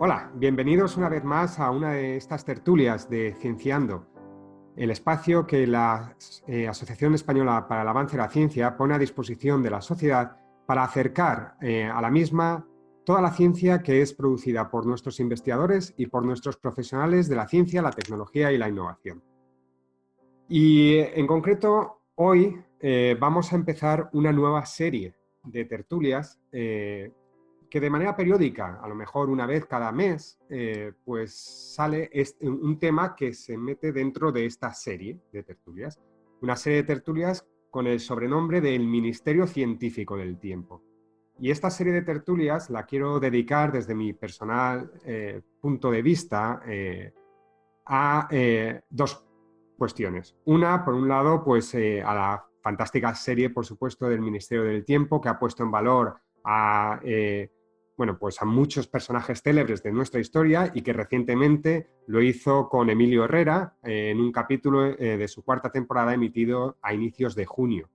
[0.00, 4.04] Hola, bienvenidos una vez más a una de estas tertulias de Cienciando,
[4.76, 6.16] el espacio que la
[6.48, 10.36] eh, Asociación Española para el Avance de la Ciencia pone a disposición de la sociedad
[10.66, 12.66] para acercar eh, a la misma
[13.04, 17.46] toda la ciencia que es producida por nuestros investigadores y por nuestros profesionales de la
[17.46, 19.22] ciencia, la tecnología y la innovación.
[20.48, 25.14] Y en concreto, hoy eh, vamos a empezar una nueva serie
[25.44, 26.40] de tertulias
[27.74, 31.34] que de manera periódica, a lo mejor una vez cada mes, eh, pues
[31.74, 32.08] sale
[32.42, 36.00] un tema que se mete dentro de esta serie de tertulias.
[36.40, 40.84] Una serie de tertulias con el sobrenombre del Ministerio Científico del Tiempo.
[41.40, 46.62] Y esta serie de tertulias la quiero dedicar desde mi personal eh, punto de vista
[46.68, 47.12] eh,
[47.86, 48.28] a
[48.88, 49.26] dos
[49.76, 50.36] cuestiones.
[50.44, 55.20] Una, por un lado, pues a la fantástica serie, por supuesto, del Ministerio del Tiempo,
[55.20, 57.00] que ha puesto en valor a
[57.96, 62.90] bueno, pues a muchos personajes célebres de nuestra historia y que recientemente lo hizo con
[62.90, 67.46] Emilio Herrera eh, en un capítulo eh, de su cuarta temporada emitido a inicios de
[67.46, 67.88] junio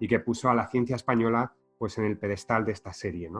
[0.00, 3.30] y que puso a la ciencia española pues en el pedestal de esta serie,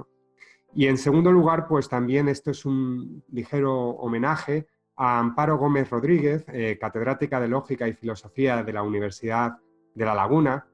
[0.74, 6.44] Y en segundo lugar, pues también esto es un ligero homenaje a Amparo Gómez Rodríguez,
[6.48, 9.58] eh, catedrática de Lógica y Filosofía de la Universidad
[9.94, 10.66] de La Laguna,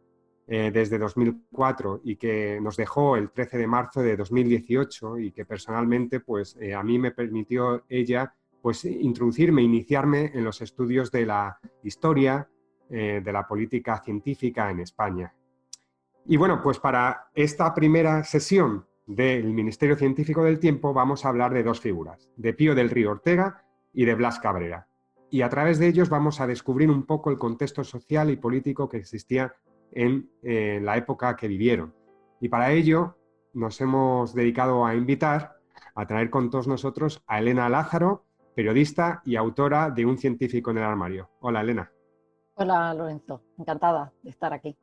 [0.52, 5.44] eh, desde 2004 y que nos dejó el 13 de marzo de 2018 y que
[5.44, 11.24] personalmente pues eh, a mí me permitió ella pues introducirme, iniciarme en los estudios de
[11.24, 12.48] la historia
[12.88, 15.32] eh, de la política científica en España.
[16.26, 21.54] Y bueno, pues para esta primera sesión del Ministerio Científico del Tiempo vamos a hablar
[21.54, 23.62] de dos figuras, de Pío del Río Ortega
[23.92, 24.88] y de Blas Cabrera.
[25.30, 28.88] Y a través de ellos vamos a descubrir un poco el contexto social y político
[28.88, 29.54] que existía
[29.92, 31.94] en eh, la época que vivieron.
[32.40, 33.16] Y para ello
[33.52, 35.56] nos hemos dedicado a invitar,
[35.94, 38.24] a traer con todos nosotros a Elena Lázaro,
[38.54, 41.30] periodista y autora de Un científico en el armario.
[41.40, 41.90] Hola, Elena.
[42.54, 43.42] Hola, Lorenzo.
[43.58, 44.76] Encantada de estar aquí.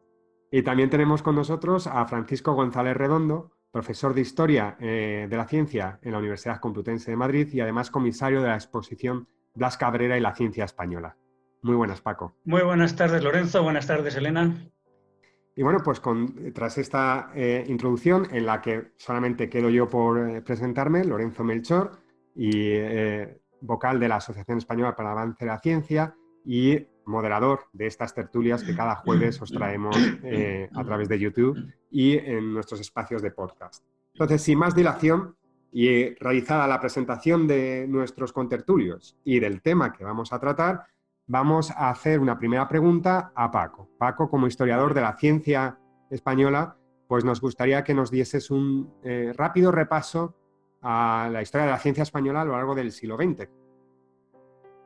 [0.52, 5.46] Y también tenemos con nosotros a Francisco González Redondo, profesor de Historia eh, de la
[5.46, 10.18] Ciencia en la Universidad Complutense de Madrid y además comisario de la exposición Blas Cabrera
[10.18, 11.18] y la Ciencia Española.
[11.62, 12.36] Muy buenas, Paco.
[12.46, 13.64] Muy buenas tardes, Lorenzo.
[13.64, 14.56] Buenas tardes, Elena.
[15.58, 16.00] Y bueno, pues
[16.54, 21.98] tras esta eh, introducción en la que solamente quedo yo por eh, presentarme, Lorenzo Melchor,
[22.36, 26.16] y eh, vocal de la Asociación Española para el Avance de la Ciencia
[26.46, 31.58] y moderador de estas tertulias que cada jueves os traemos a través de YouTube
[31.90, 33.84] y en nuestros espacios de podcast.
[34.14, 35.36] Entonces, sin más dilación
[35.72, 40.86] y realizada la presentación de nuestros contertulios y del tema que vamos a tratar,
[41.28, 43.90] vamos a hacer una primera pregunta a Paco.
[43.98, 45.78] Paco, como historiador de la ciencia
[46.10, 46.78] española,
[47.08, 50.36] pues nos gustaría que nos dieses un eh, rápido repaso
[50.82, 53.50] a la historia de la ciencia española a lo largo del siglo XX.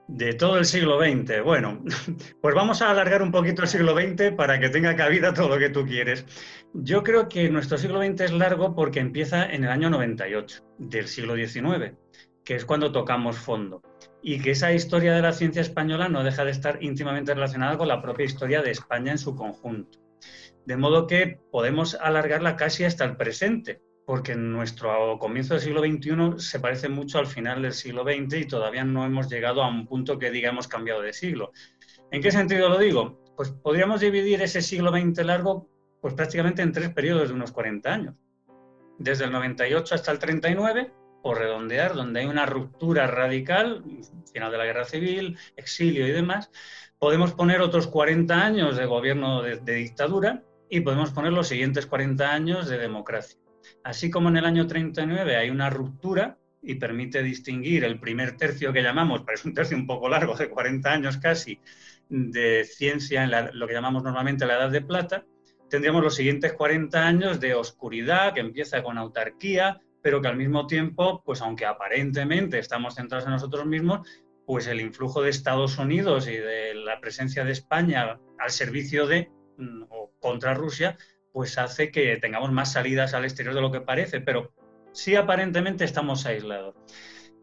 [0.08, 1.44] De todo el siglo XX.
[1.44, 1.84] Bueno,
[2.42, 5.60] pues vamos a alargar un poquito el siglo XX para que tenga cabida todo lo
[5.60, 6.26] que tú quieres.
[6.74, 11.08] Yo creo que nuestro siglo XX es largo porque empieza en el año 98 del
[11.08, 11.96] siglo XIX,
[12.44, 13.82] que es cuando tocamos fondo
[14.22, 17.88] y que esa historia de la ciencia española no deja de estar íntimamente relacionada con
[17.88, 20.00] la propia historia de España en su conjunto.
[20.66, 26.40] De modo que podemos alargarla casi hasta el presente, porque nuestro comienzo del siglo XXI
[26.44, 29.88] se parece mucho al final del siglo XX y todavía no hemos llegado a un
[29.88, 31.52] punto que digamos cambiado de siglo.
[32.12, 33.24] ¿En qué sentido lo digo?
[33.36, 35.70] Pues podríamos dividir ese siglo XX largo
[36.02, 38.16] pues prácticamente en tres periodos de unos 40 años.
[38.98, 40.92] Desde el 98 hasta el 39,
[41.24, 43.84] o redondear, donde hay una ruptura radical,
[44.34, 46.50] final de la guerra civil, exilio y demás,
[47.00, 52.32] podemos poner otros 40 años de gobierno de, dictadura y podemos poner los siguientes 40
[52.32, 53.40] años de democracia.
[53.84, 58.72] Así como en el año 39 hay una ruptura y permite distinguir el primer tercio
[58.72, 61.60] que llamamos, pero es un tercio un poco largo, de 40 años casi,
[62.10, 65.26] de ciencia en lo que llamamos normalmente la Edad de Plata,
[65.72, 70.68] tendríamos los siguientes 40 años de oscuridad, que empieza con autarquía, pero que al mismo
[70.68, 74.08] tiempo, pues aunque aparentemente estamos centrados en nosotros mismos,
[74.46, 79.32] pues el influjo de Estados Unidos y de la presencia de España al servicio de
[79.58, 80.98] mm, o contra Rusia,
[81.32, 84.54] pues hace que tengamos más salidas al exterior de lo que parece, pero
[84.92, 86.76] sí aparentemente estamos aislados.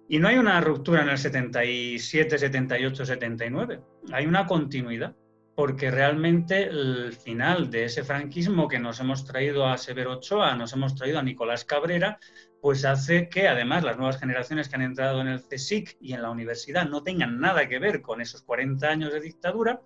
[0.08, 3.81] Y no hay una ruptura en el 77, 78, 79,
[4.12, 5.14] hay una continuidad
[5.58, 10.72] porque realmente el final de ese franquismo que nos hemos traído a Severo Ochoa, nos
[10.72, 12.20] hemos traído a Nicolás Cabrera,
[12.60, 16.22] pues hace que además las nuevas generaciones que han entrado en el CSIC y en
[16.22, 19.81] la universidad no tengan nada que ver con esos 40 años de dictadura,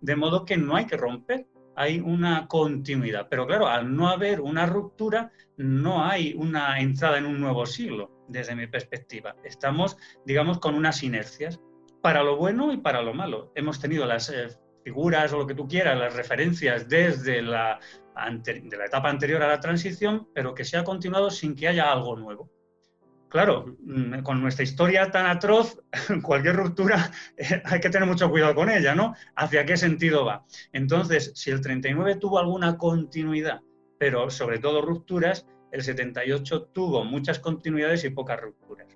[0.00, 1.46] de modo que no hay que romper,
[1.76, 3.28] hay una continuidad.
[3.28, 8.24] Pero claro, al no haber una ruptura, no hay una entrada en un nuevo siglo,
[8.28, 9.36] desde mi perspectiva.
[9.44, 11.60] Estamos, digamos, con unas inercias,
[12.02, 13.52] para lo bueno y para lo malo.
[13.54, 14.48] Hemos tenido las eh,
[14.86, 17.80] figuras o lo que tú quieras, las referencias desde la,
[18.30, 21.90] de la etapa anterior a la transición, pero que se ha continuado sin que haya
[21.90, 22.48] algo nuevo.
[23.28, 25.82] Claro, mm, con nuestra historia tan atroz,
[26.22, 27.10] cualquier ruptura
[27.64, 29.16] hay que tener mucho cuidado con ella, ¿no?
[29.34, 30.44] ¿Hacia qué sentido va?
[30.72, 33.62] Entonces, si el 39 tuvo alguna continuidad,
[33.98, 38.86] pero sobre todo rupturas, el 78 tuvo muchas continuidades y pocas rupturas.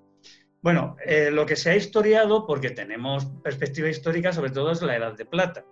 [0.61, 4.95] Bueno, eh, lo que se ha historiado, porque tenemos perspectiva histórica, sobre todo es la
[4.95, 5.65] Edad de Plata.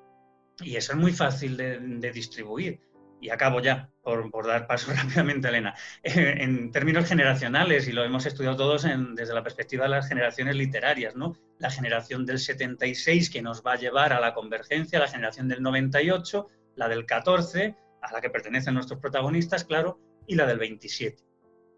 [0.61, 2.79] Y eso es muy fácil de, distribuir.
[3.21, 5.75] Y acabo ya, por, dar paso rápidamente a Elena.
[6.03, 11.15] en términos generacionales, y lo hemos estudiado todos desde la perspectiva de las generaciones literarias,
[11.15, 11.35] ¿no?
[11.57, 15.61] La generación del 76 que nos va a llevar a la convergencia, la generación del
[15.61, 21.28] 98, la del 14, a la que pertenecen nuestros protagonistas, claro, y la del 27.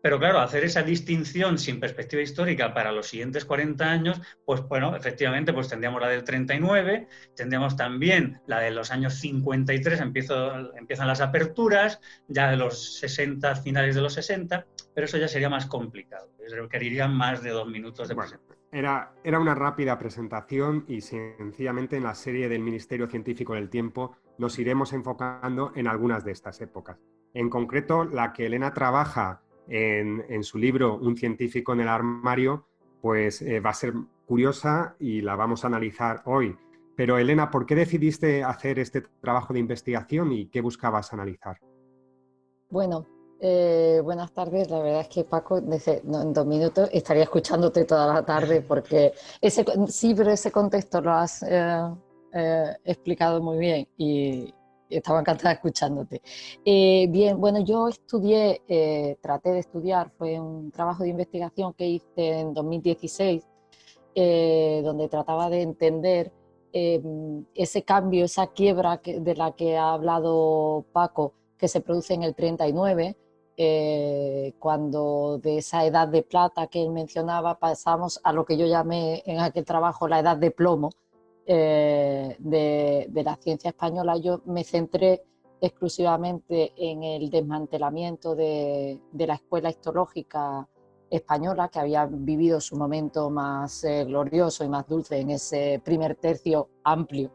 [0.01, 4.95] Pero claro, hacer esa distinción sin perspectiva histórica para los siguientes 40 años, pues bueno,
[4.95, 11.07] efectivamente, pues tendríamos la del 39, tendríamos también la de los años 53, empiezo, empiezan
[11.07, 14.65] las aperturas, ya de los 60, finales de los 60,
[14.95, 18.59] pero eso ya sería más complicado, requeriría más de dos minutos de presentación.
[18.71, 24.15] Era, era una rápida presentación y sencillamente en la serie del Ministerio Científico del Tiempo
[24.37, 26.97] nos iremos enfocando en algunas de estas épocas.
[27.33, 29.41] En concreto, la que Elena trabaja
[29.71, 32.65] en, su libro Un científico en el armario,
[33.01, 33.93] pues eh, va a ser
[34.25, 36.55] curiosa y la vamos a analizar hoy.
[36.95, 41.57] Pero Elena, ¿por qué decidiste hacer este trabajo de investigación y qué buscabas analizar?
[42.69, 43.07] Bueno,
[43.39, 44.69] eh, buenas tardes.
[44.69, 49.65] La verdad es que Paco, en dos minutos estaría escuchándote toda la tarde porque ese,
[49.87, 54.53] sí, pero ese contexto lo has eh, explicado muy bien y,
[54.91, 56.21] estaba encantada escuchándote.
[56.65, 61.87] Eh, bien, bueno, yo estudié, eh, traté de estudiar, fue un trabajo de investigación que
[61.87, 63.47] hice en 2016,
[64.15, 66.31] eh, donde trataba de entender
[66.73, 72.33] ese cambio, esa quiebra de la que ha hablado Paco, que se produce en el
[72.33, 73.17] 39,
[74.57, 79.21] cuando de esa edad de plata que él mencionaba pasamos a lo que yo llamé
[79.25, 80.91] en aquel trabajo la edad de plomo,
[81.45, 85.23] eh, de, la ciencia española, yo me centré
[85.59, 90.67] exclusivamente en el desmantelamiento de, la escuela histológica
[91.09, 96.15] española, que había vivido su momento más eh, glorioso y más dulce en ese primer
[96.15, 97.31] tercio amplio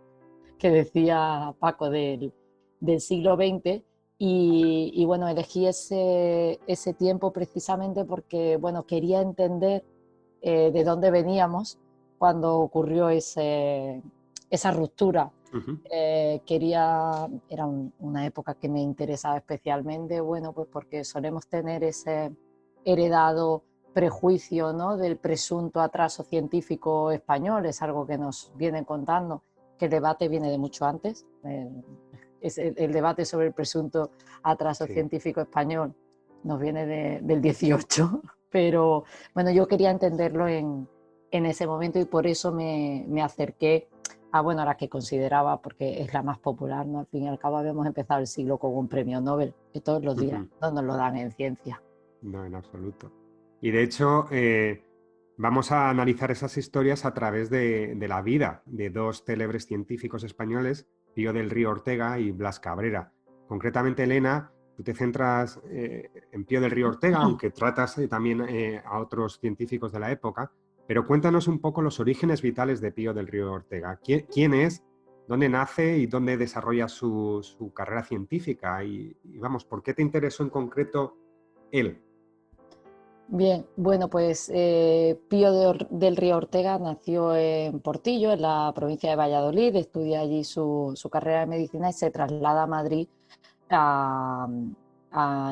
[0.59, 2.33] que decía Paco del,
[2.99, 3.83] siglo XX.
[4.19, 9.85] Y, bueno, elegí ese, ese, tiempo precisamente porque bueno, quería entender
[10.41, 11.79] eh, de dónde veníamos
[12.19, 14.03] cuando ocurrió ese,
[14.51, 15.31] esa ruptura.
[15.91, 22.31] Eh, quería, era una época que me interesaba especialmente, bueno, pues porque solemos tener ese
[22.85, 23.63] heredado
[23.95, 24.99] prejuicio ¿no?
[24.99, 29.43] del presunto atraso científico español, es algo que nos vienen contando,
[29.79, 31.25] que el debate viene de mucho antes,
[32.43, 34.11] es el, debate sobre el presunto
[34.43, 35.95] atraso científico español
[36.45, 38.21] nos viene del 18,
[38.51, 39.05] pero
[39.35, 40.87] bueno, yo quería entenderlo en,
[41.37, 43.89] en ese momento y por eso me, me, acerqué
[44.33, 47.01] a bueno, a la que consideraba, porque es la más popular, ¿no?
[47.01, 50.05] Al fin y al cabo habíamos empezado el siglo con un premio Nobel, que todos
[50.05, 51.83] los días no nos lo dan en ciencia.
[52.23, 53.11] No, en absoluto.
[53.61, 54.85] Y de hecho, eh,
[55.37, 60.25] vamos a analizar esas historias a través de, de, la vida de dos célebres científicos
[60.25, 63.13] españoles, Pío del Río Ortega y Blas Cabrera.
[63.49, 68.43] Concretamente, Elena, tú te centras eh, en Pío del Río Ortega, aunque tratas eh, también
[68.85, 70.53] a otros científicos de la época,
[70.87, 73.99] pero cuéntanos un poco los orígenes vitales de Pío del Río Ortega.
[74.03, 74.85] ¿Quién, es?
[75.27, 78.83] ¿Dónde nace y dónde desarrolla su, carrera científica?
[78.85, 81.17] Y, vamos, ¿por qué te interesó en concreto
[81.73, 82.01] él?
[83.29, 89.17] Bien, bueno, pues eh, Pío del Río Ortega nació en Portillo, en la provincia de
[89.17, 93.09] Valladolid, estudia allí su, carrera de medicina y se traslada a Madrid
[93.69, 94.47] a,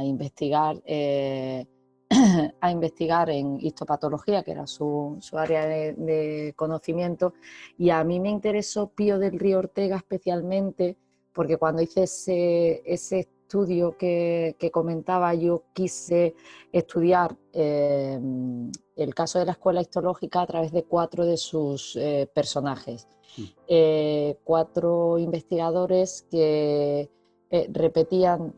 [0.04, 1.66] investigar eh,
[2.60, 7.34] a investigar en histopatología, que era su, área de, conocimiento,
[7.78, 10.96] y a mí me interesó Pío del Río Ortega especialmente
[11.32, 16.34] porque cuando hice ese, estudio que, comentaba, yo quise
[16.72, 18.18] estudiar eh,
[18.96, 23.06] el caso de la escuela histológica a través de cuatro de sus eh, personajes.
[23.66, 27.10] Eh, cuatro investigadores que
[27.50, 28.52] eh, repetían,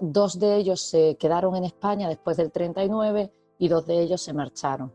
[0.00, 4.32] dos de ellos se quedaron en España después del 39 y dos de ellos se
[4.32, 4.92] marcharon.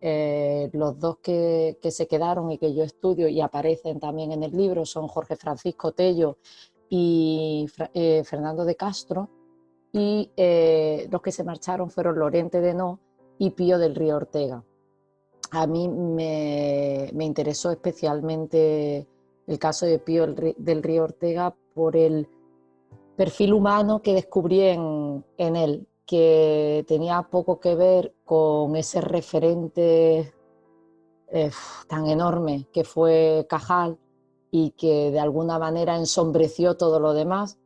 [0.00, 4.56] Eh, los dos que, se quedaron y que yo estudio y aparecen también en el
[4.56, 6.38] libro son Jorge Francisco Tello
[6.88, 9.28] y eh, Fernando de Castro,
[9.92, 10.30] y
[11.10, 13.00] los que se marcharon fueron Lorente de No
[13.38, 14.64] y Pío del Río Ortega.
[15.52, 19.06] A mí me, interesó especialmente
[19.46, 22.28] el caso de Pío del Río Ortega por el
[23.16, 30.34] perfil humano que descubrí en, él, que tenía poco que ver con ese referente
[31.28, 31.50] eh,
[31.88, 33.96] tan enorme que fue Cajal
[34.50, 37.56] y que de alguna manera ensombreció todo lo demás.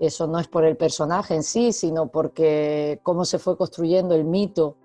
[0.00, 4.24] Eso no es por el personaje en sí, sino porque cómo se fue construyendo el
[4.24, 4.76] mito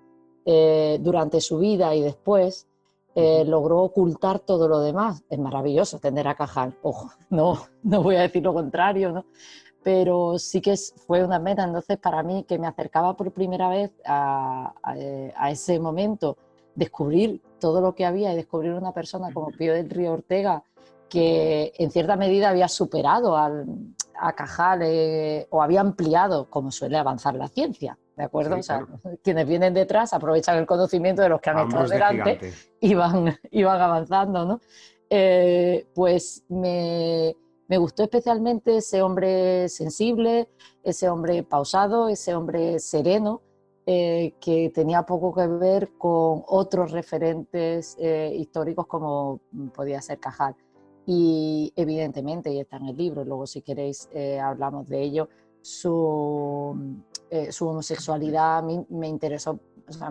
[0.44, 2.66] eh, durante su vida y después,
[3.14, 5.22] eh, logró ocultar todo lo demás.
[5.28, 9.24] Es maravilloso tener a Cajal, ojo, no, no voy a decir lo contrario, ¿no?
[9.84, 10.74] pero sí que
[11.06, 15.78] fue una meta entonces para mí que me acercaba por primera vez a, a, ese
[15.78, 16.38] momento,
[16.74, 20.64] descubrir todo lo que había y descubrir una persona como Pío del Río Ortega
[21.10, 23.66] que en cierta medida había superado al,
[24.18, 27.98] a Cajal eh, o había ampliado, como suele avanzar la ciencia.
[28.16, 28.56] ¿De acuerdo?
[28.56, 28.86] o sea,
[29.22, 33.36] quienes vienen detrás aprovechan el conocimiento de los que han estado delante y van,
[33.80, 34.60] avanzando, ¿no?
[35.10, 37.34] Eh, pues me,
[37.76, 40.48] gustó especialmente ese hombre sensible,
[40.82, 43.42] ese hombre pausado, ese hombre sereno,
[43.86, 49.40] eh, que tenía poco que ver con otros referentes históricos como
[49.74, 50.54] podía ser Cajal.
[51.06, 54.08] Y evidentemente, y está en el libro, luego si queréis
[54.40, 55.28] hablamos de ello,
[55.60, 56.76] su,
[57.34, 59.58] eh, su homosexualidad me interesó,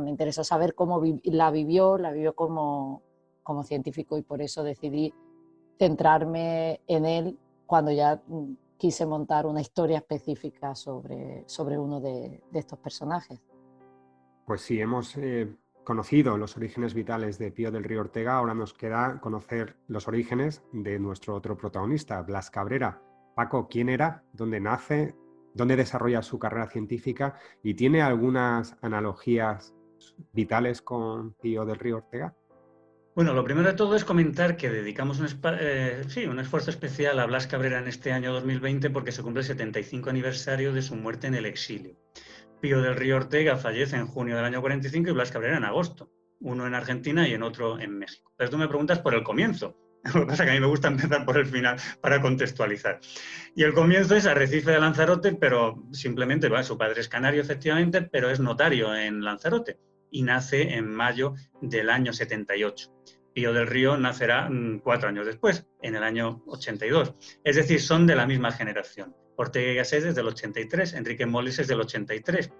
[0.02, 3.02] me interesó saber cómo la vivió, la vivió como,
[3.44, 5.14] como científico y por eso decidí
[5.78, 12.42] centrarme en él cuando ya mm, quise montar una historia específica sobre, sobre uno de,
[12.54, 13.40] estos personajes.
[14.46, 18.74] Pues sí, hemos eh, conocido los orígenes vitales de Pío del Río Ortega, ahora nos
[18.74, 23.02] queda conocer los orígenes de nuestro otro protagonista, Blas Cabrera.
[23.36, 24.24] Paco, ¿quién era?
[24.34, 25.16] ¿Dónde nace?
[25.54, 29.74] Dónde desarrolla su carrera científica y tiene algunas analogías
[30.32, 32.36] vitales con Pío del Río Ortega.
[33.16, 35.28] Bueno, lo primero de todo es comentar que dedicamos un,
[35.60, 39.48] eh, un esfuerzo especial a Blas Cabrera en este año 2020 porque se cumple el
[39.48, 41.96] 75 aniversario de su muerte en el exilio.
[42.60, 46.10] Pío del Río Ortega fallece en junio del año 45 y Blas Cabrera en agosto,
[46.40, 48.32] uno en Argentina y en otro en México.
[48.36, 49.78] Pero tú me preguntas por el comienzo.
[50.14, 53.00] Lo que pasa es que a mí me gusta empezar por el final para contextualizar.
[53.56, 58.02] Y el comienzo es Arrecife de Lanzarote, pero simplemente, bueno, su padre es canario efectivamente,
[58.02, 59.80] pero es notario en Lanzarote
[60.12, 62.92] y nace en mayo del año 78.
[63.34, 67.16] Pío del Río nacerá mm, cuatro años después, en el año 82.
[67.44, 69.16] Es decir, son de la misma generación.
[69.36, 72.52] Ortega y Gasset es del 83, Enrique Molis es del 83.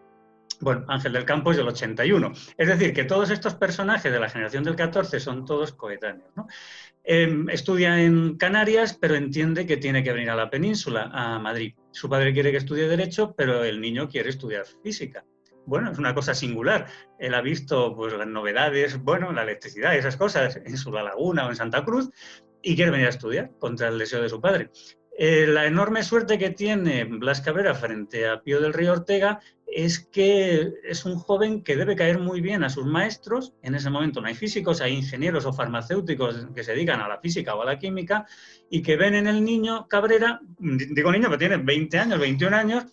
[0.64, 2.32] Bueno, Ángel del Campo es del 81.
[2.58, 6.32] Es decir, que todos estos personajes de la generación del 14 son todos coetáneos.
[7.04, 11.76] Em, estudia en Canarias, pero entiende que tiene que venir a la península, a Madrid.
[11.92, 15.26] Su padre quiere que estudie Derecho, pero el niño quiere estudiar Física.
[15.66, 16.88] Bueno, es una cosa singular.
[17.20, 21.46] Él ha visto pues, las novedades, bueno, la electricidad esas cosas en su La Laguna
[21.46, 22.10] o en Santa Cruz
[22.62, 24.72] y quiere venir a estudiar contra el deseo de su padre.
[25.16, 30.00] Eh, la enorme suerte que tiene Blas Cabrera frente a Pío del Río Ortega es
[30.00, 33.54] que es un joven que debe caer muy bien a sus maestros.
[33.62, 37.20] En ese momento no hay físicos, hay ingenieros o farmacéuticos que se dedican a la
[37.20, 38.26] física o a la química
[38.70, 42.86] y que ven en el niño Cabrera, digo niño que tiene 20 años, 21 años,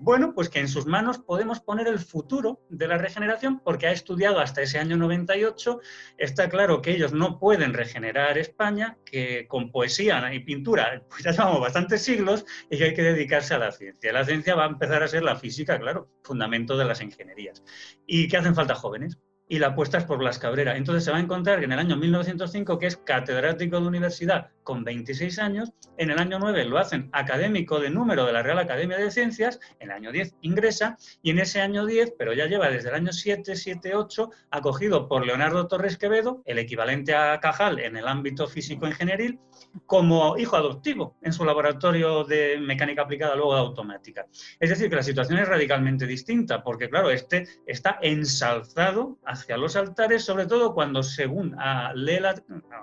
[0.00, 3.92] bueno, pues que en sus manos podemos poner el futuro de la regeneración porque ha
[3.92, 5.80] estudiado hasta ese año 98.
[6.18, 11.30] Está claro que ellos no pueden regenerar España, que con poesía y pintura pues ya
[11.30, 14.12] llevamos bastantes siglos y que hay que dedicarse a la ciencia.
[14.12, 17.62] La ciencia va a empezar a ser la física, claro, fundamento de las ingenierías.
[18.06, 19.18] ¿Y qué hacen falta jóvenes?
[19.48, 20.76] Y la apuesta es por Blas Cabrera.
[20.76, 24.50] Entonces se va a encontrar que en el año 1905, que es catedrático de universidad
[24.62, 28.58] con 26 años, en el año 9 lo hacen académico de número de la Real
[28.58, 32.46] Academia de Ciencias, en el año 10 ingresa, y en ese año 10, pero ya
[32.46, 37.38] lleva desde el año 7, 7, 8, acogido por Leonardo Torres Quevedo, el equivalente a
[37.40, 39.38] Cajal en el ámbito físico-ingenieril,
[39.86, 44.26] como hijo adoptivo en su laboratorio de mecánica aplicada, luego de automática.
[44.58, 50.24] Es decir, que la situación es radicalmente distinta, porque claro, este está ensalzado los altares,
[50.24, 52.34] sobre todo cuando según ah, lee la,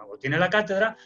[0.10, 0.98] o tiene la cátedra,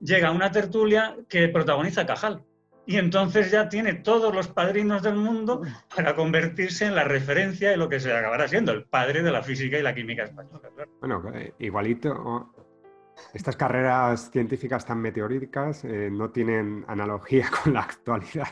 [0.00, 2.42] llega una tertulia que protagoniza Cajal.
[2.84, 5.62] Y entonces ya tiene todos los padrinos del mundo
[5.94, 9.42] para convertirse en la referencia de lo que se acabará siendo el padre de la
[9.42, 10.68] física y la química española.
[10.98, 12.52] Bueno, eh, igualito,
[13.34, 18.48] estas carreras científicas tan meteoríticas eh, no tienen analogía con la actualidad,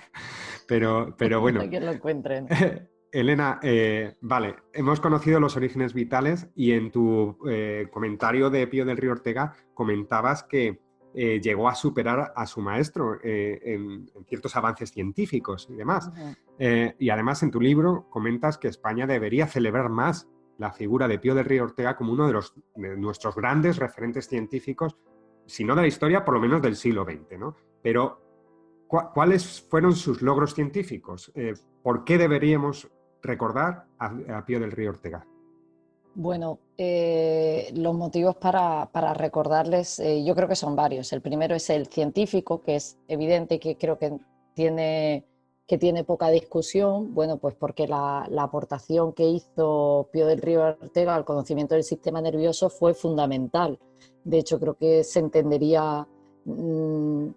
[0.67, 1.69] pero, pero bueno.
[1.69, 2.47] que lo encuentren.
[3.13, 8.85] Elena, eh, vale, hemos conocido los orígenes vitales y en tu eh, comentario de Pío
[8.85, 10.81] del Río Ortega comentabas que
[11.13, 16.11] eh, llegó a superar a su maestro en, ciertos avances científicos y demás.
[16.99, 21.35] Y además en tu libro comentas que España debería celebrar más la figura de Pío
[21.35, 24.97] del Río Ortega como uno de, los, nuestros grandes referentes científicos,
[25.47, 27.39] si no de la historia, por lo menos del siglo XX.
[27.41, 27.57] ¿no?
[27.83, 28.21] Pero,
[28.87, 31.33] ¿cuáles fueron sus logros científicos?
[31.83, 32.91] ¿Por qué deberíamos
[33.23, 35.27] recordar a Pío del Río Ortega?
[36.15, 41.13] Bueno, eh, los motivos para, recordarles, eh, yo creo que son varios.
[41.13, 44.19] El primero es el científico, que es evidente que creo que
[44.55, 45.25] tiene,
[45.67, 51.15] que tiene poca discusión, bueno, pues porque la, aportación que hizo Pío del Río Ortega
[51.15, 53.79] al conocimiento del sistema nervioso fue fundamental.
[54.25, 56.09] De hecho, creo que se entendería
[56.45, 57.29] mm,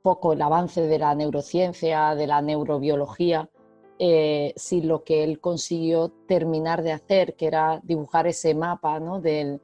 [0.00, 3.50] poco el avance de la neurociencia, de la neurobiología,
[3.98, 9.60] eh, si lo que él consiguió terminar de hacer, que era dibujar ese mapa del,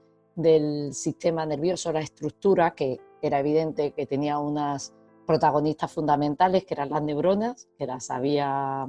[0.95, 4.95] sistema nervioso, la estructura, que era evidente que tenía unas
[5.27, 8.89] protagonistas fundamentales, que eran las neuronas, que las había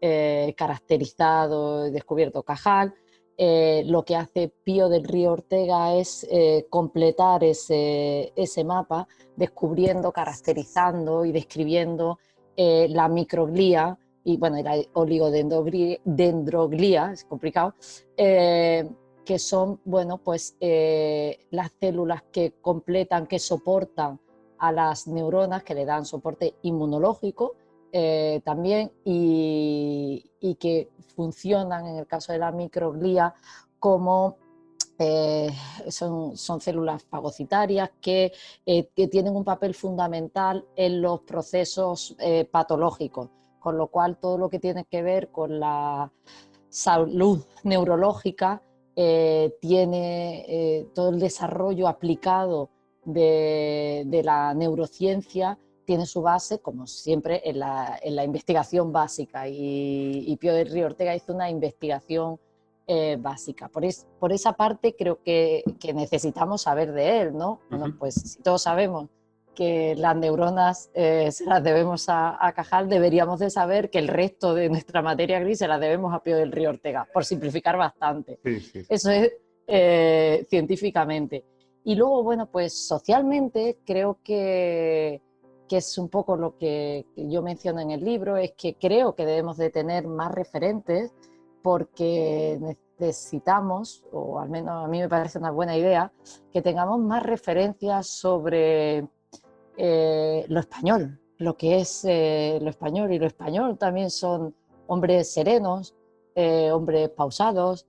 [0.00, 2.94] eh, caracterizado y descubierto Cajal.
[3.36, 6.26] Eh, lo que hace Pío del Río Ortega es
[6.70, 12.18] completar ese, ese, mapa, descubriendo, caracterizando y describiendo
[12.56, 13.96] la microglía,
[14.28, 17.74] y bueno, la oligodendroglía, es complicado,
[18.14, 18.86] eh,
[19.24, 24.20] que son, bueno, pues eh, las células que completan, que soportan
[24.58, 27.54] a las neuronas, que le dan soporte inmunológico
[27.90, 30.30] eh, también y,
[30.60, 33.32] que funcionan en el caso de la microglía
[33.80, 34.36] como
[35.88, 38.32] son, son, células fagocitarias que,
[38.66, 42.14] que, tienen un papel fundamental en los procesos
[42.50, 46.10] patológicos con lo cual todo lo que tiene que ver con la
[46.68, 48.62] salud neurológica
[48.96, 52.70] eh, tiene eh, todo el desarrollo aplicado
[53.04, 59.48] de, la neurociencia tiene su base, como siempre, en la, investigación básica.
[59.48, 62.38] Y, Pío de Río Ortega hizo una investigación
[62.86, 63.68] eh, básica.
[63.68, 63.84] Por,
[64.18, 67.60] por, esa parte creo que, necesitamos saber de él, ¿no?
[67.70, 69.08] Bueno, pues si todos sabemos
[69.58, 74.54] que las neuronas eh, se las debemos a, Cajal, deberíamos de saber que el resto
[74.54, 78.38] de nuestra materia gris se las debemos a Pío del Río Ortega, por simplificar bastante.
[78.88, 79.32] Eso es
[79.66, 81.44] eh, científicamente.
[81.82, 85.22] Y luego, bueno, pues socialmente creo que,
[85.68, 89.26] que es un poco lo que yo menciono en el libro, es que creo que
[89.26, 91.12] debemos de tener más referentes
[91.64, 92.60] porque
[93.00, 96.12] necesitamos, o al menos a mí me parece una buena idea,
[96.52, 99.08] que tengamos más referencias sobre
[99.80, 103.12] eh, lo español, lo que es eh, lo español.
[103.12, 104.52] Y lo español también son
[104.88, 105.94] hombres serenos,
[106.34, 107.86] eh, hombres pausados,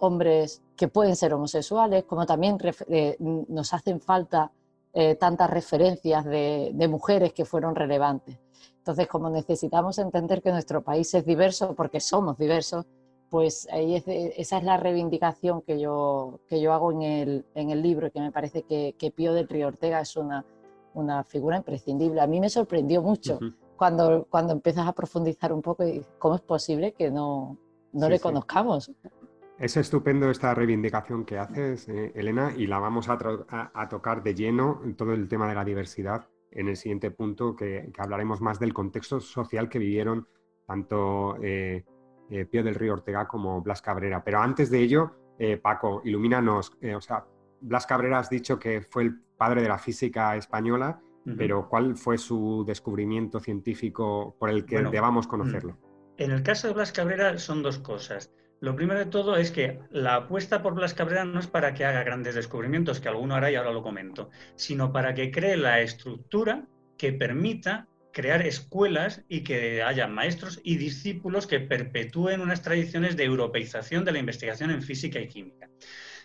[0.00, 2.58] hombres que pueden ser homosexuales, como también
[3.18, 4.50] nos hacen falta
[5.20, 8.36] tantas referencias de, mujeres que fueron relevantes.
[8.78, 12.86] Entonces, como necesitamos entender que nuestro país es diverso, porque somos diversos,
[13.30, 17.82] pues ahí esa es la reivindicación que yo, que yo hago en el, en el
[17.82, 20.44] libro, que me parece que, que Pío del Río Ortega es una,
[20.96, 22.20] una figura imprescindible.
[22.20, 23.38] A mí me sorprendió mucho
[23.76, 27.58] cuando, cuando empiezas a profundizar un poco y cómo es posible que no,
[27.92, 28.90] no le conozcamos.
[29.58, 34.34] Es estupendo esta reivindicación que haces, eh, Elena, y la vamos a, a, tocar de
[34.34, 38.58] lleno en todo el tema de la diversidad en el siguiente punto, que, hablaremos más
[38.58, 40.26] del contexto social que vivieron
[40.66, 41.84] tanto eh,
[42.30, 44.22] eh, Pío del Río Ortega como Blas Cabrera.
[44.24, 45.12] Pero antes de ello,
[45.62, 46.72] Paco, ilumínanos.
[46.96, 47.24] o sea,
[47.60, 51.00] Blas Cabrera has dicho que fue el padre de la física española,
[51.36, 55.72] pero ¿cuál fue su descubrimiento científico por el que debamos conocerlo?
[55.72, 58.30] Mm, en el caso de Blas Cabrera son dos cosas.
[58.60, 61.84] Lo primero de todo es que la apuesta por Blas Cabrera no es para que
[61.84, 65.80] haga grandes descubrimientos, que alguno hará y ahora lo comento, sino para que cree la
[65.80, 73.14] estructura que permita crear escuelas y que haya maestros y discípulos que perpetúen unas tradiciones
[73.14, 75.68] de europeización de la investigación en física y química.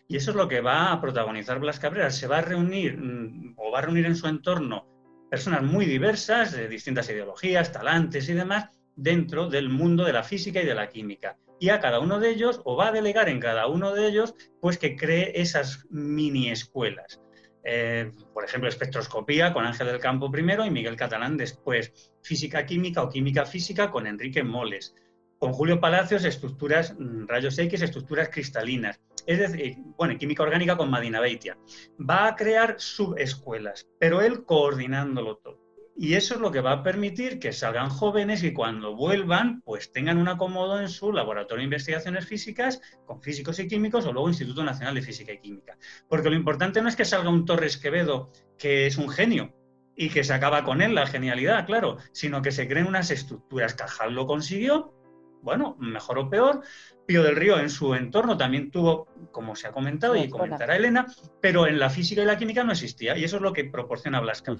[0.08, 2.10] Y eso es lo que va a protagonizar Blas Cabrera.
[2.12, 4.88] Se va a reunir mm, o va a reunir en su entorno
[5.32, 10.62] personas muy diversas, de distintas ideologías, talantes y demás, dentro del mundo de la física
[10.62, 11.38] y de la química.
[11.58, 14.36] Y a cada uno de ellos, o va a delegar en cada uno de ellos,
[14.60, 17.22] pues que cree esas mini escuelas.
[17.64, 22.12] Eh, por ejemplo, espectroscopía con Ángel del Campo primero y Miguel Catalán después.
[22.22, 24.96] Física química o química física con Enrique Moles.
[25.38, 30.89] Con Julio Palacios, estructuras mm, rayos X, estructuras cristalinas es decir, bueno, química orgánica con
[30.89, 31.57] Madina Beitia,
[31.99, 35.60] va a crear subescuelas, pero él coordinándolo todo.
[35.97, 39.91] y eso es lo que va a permitir que salgan jóvenes y cuando vuelvan, pues
[39.91, 44.29] tengan un acomodo en su laboratorio de investigaciones físicas con físicos y químicos o luego
[44.29, 45.77] Instituto Nacional de Física y Química.
[46.10, 49.53] Porque lo importante no es que salga un Torres Quevedo que es un genio
[49.95, 53.75] y que se acaba con él la genialidad, claro, sino que se creen unas estructuras.
[53.75, 54.93] Cajal lo consiguió,
[55.41, 56.62] bueno, mejor o peor.
[57.06, 61.08] Pío del Río en su entorno también tuvo, como se ha comentado y comentará Elena,
[61.41, 64.19] pero en la física y la química no existía y eso es lo que proporciona
[64.19, 64.56] Blasca.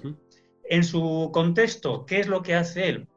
[0.64, 3.08] En su contexto, ¿qué es lo que hace él?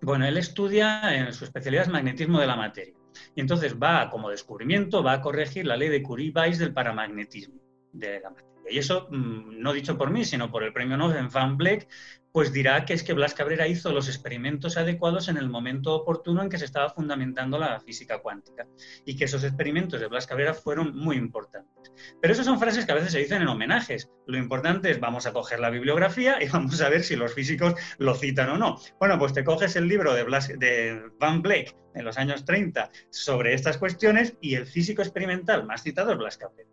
[0.00, 2.94] Bueno, él estudia en su especialidad es magnetismo de la materia.
[3.34, 7.60] Y entonces va, como descubrimiento, va a corregir la ley de Curie-Weiss del paramagnetismo
[7.92, 8.51] de la materia.
[8.68, 11.88] Y eso, mm, no dicho por mí, sino por el premio Nobel Van Bleck,
[12.32, 16.42] pues dirá que es que Blas Cabrera hizo los experimentos adecuados en el momento oportuno
[16.42, 18.66] en que se estaba fundamentando la física cuántica
[19.04, 21.92] y que esos experimentos de Blas Cabrera fueron muy importantes.
[22.20, 24.10] Pero esas son frases que a veces se dicen en homenajes.
[24.26, 27.74] Lo importante es vamos a coger la bibliografía y vamos a ver si los físicos
[27.98, 28.80] lo citan o no.
[28.98, 30.24] Bueno, pues te coges el libro de,
[30.56, 35.82] de Van Bleck en los años 30 sobre estas cuestiones y el físico experimental más
[35.82, 36.71] citado es Blas Cabrera.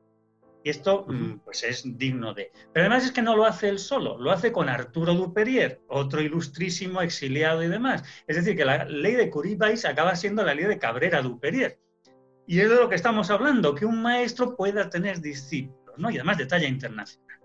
[0.63, 2.52] Y esto mm, pues es digno de.
[2.74, 6.22] Pero además es que no lo hace él solo, lo hace con Arturo Duperier, otro
[6.22, 8.04] ilustrísimo exiliado y demás.
[8.28, 11.80] Es decir, que la ley de Curie-Weiss acaba siendo la ley de Cabrera Duperier.
[12.45, 16.10] Y es de lo que estamos hablando, que un maestro pueda tener discípulos, ¿no?
[16.10, 17.39] Y además de talla internacional.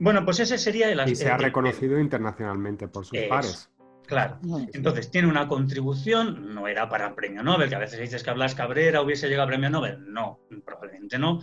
[0.00, 3.70] Bueno, pues ese sería el Y se ha reconocido internacionalmente por sus pares.
[4.06, 4.40] Claro.
[4.72, 8.54] Entonces, tiene una contribución, no era para premio Nobel, que a veces dices que Blas
[8.54, 10.10] Cabrera hubiese llegado a premio Nobel.
[10.10, 11.40] No, probablemente no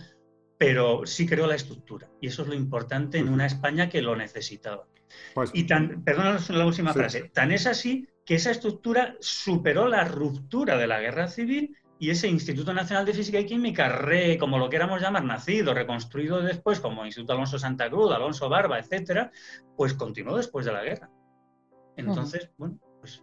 [0.58, 2.08] pero sí creó la estructura.
[2.20, 4.86] Y eso es lo importante en una España que lo necesitaba.
[5.34, 10.04] Pues y tan, perdón la última frase, tan es así que esa estructura superó la
[10.04, 14.58] ruptura de la guerra civil y ese Instituto Nacional de Física y Química, re, como
[14.58, 19.30] lo queramos llamar, nacido, reconstruido después como Instituto Alonso Santa Cruz, Alonso Barba, etcétera,
[19.76, 21.10] pues continuó después de la guerra.
[21.96, 23.22] Entonces, bueno, pues.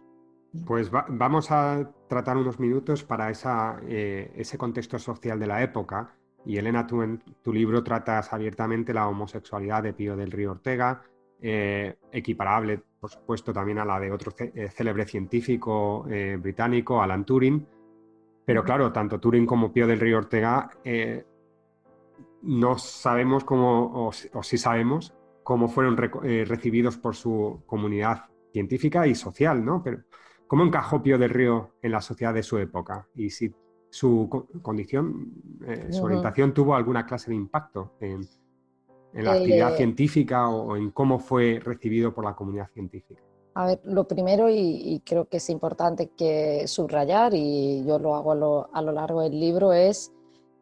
[0.66, 6.14] Pues vamos a tratar unos minutos para esa, eh, ese contexto social de la época
[6.46, 11.02] y Elena, tú en tu libro tratas abiertamente la homosexualidad de Pío del Río Ortega,
[11.40, 17.24] eh, equiparable, por supuesto, también a la de otro eh, célebre científico eh, británico, Alan
[17.24, 17.66] Turing.
[18.44, 20.70] Pero claro, tanto Turing como Pío del Río Ortega
[22.42, 29.14] no sabemos cómo, o, o, sí sabemos, cómo fueron recibidos por su comunidad científica y
[29.14, 29.82] social, ¿no?
[29.82, 30.02] Pero,
[30.46, 33.08] ¿cómo encajó Pío del Río en la sociedad de su época?
[33.14, 33.54] Y si
[33.94, 34.28] su
[34.60, 35.30] condición,
[35.64, 38.28] eh, su orientación tuvo alguna clase de impacto en,
[39.12, 43.22] la actividad eh, científica o, en cómo fue recibido por la comunidad científica.
[43.54, 48.32] A ver, lo primero, y, creo que es importante que subrayar, y yo lo hago
[48.72, 50.12] a lo, largo del libro, es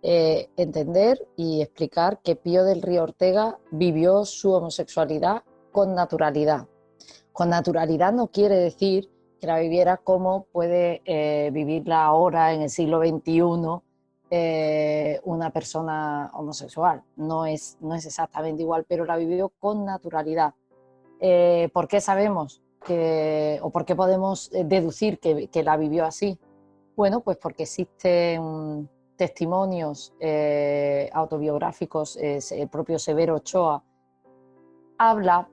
[0.03, 5.42] eh, entender y explicar que Pío del Río Ortega vivió su homosexualidad
[5.73, 6.68] con naturalidad.
[7.33, 9.09] Con naturalidad no quiere decir
[9.42, 13.83] que la viviera como puede eh, vivirla ahora en el siglo XXI
[14.31, 17.02] eh, una persona homosexual.
[17.16, 20.55] No es, no es exactamente igual, pero la vivió con naturalidad.
[21.18, 26.38] Eh, ¿Por qué sabemos que, o por qué podemos deducir que, que la vivió así?
[26.94, 30.14] Bueno, pues porque existen testimonios
[31.12, 33.83] autobiográficos, el propio Severo Ochoa
[34.98, 35.48] habla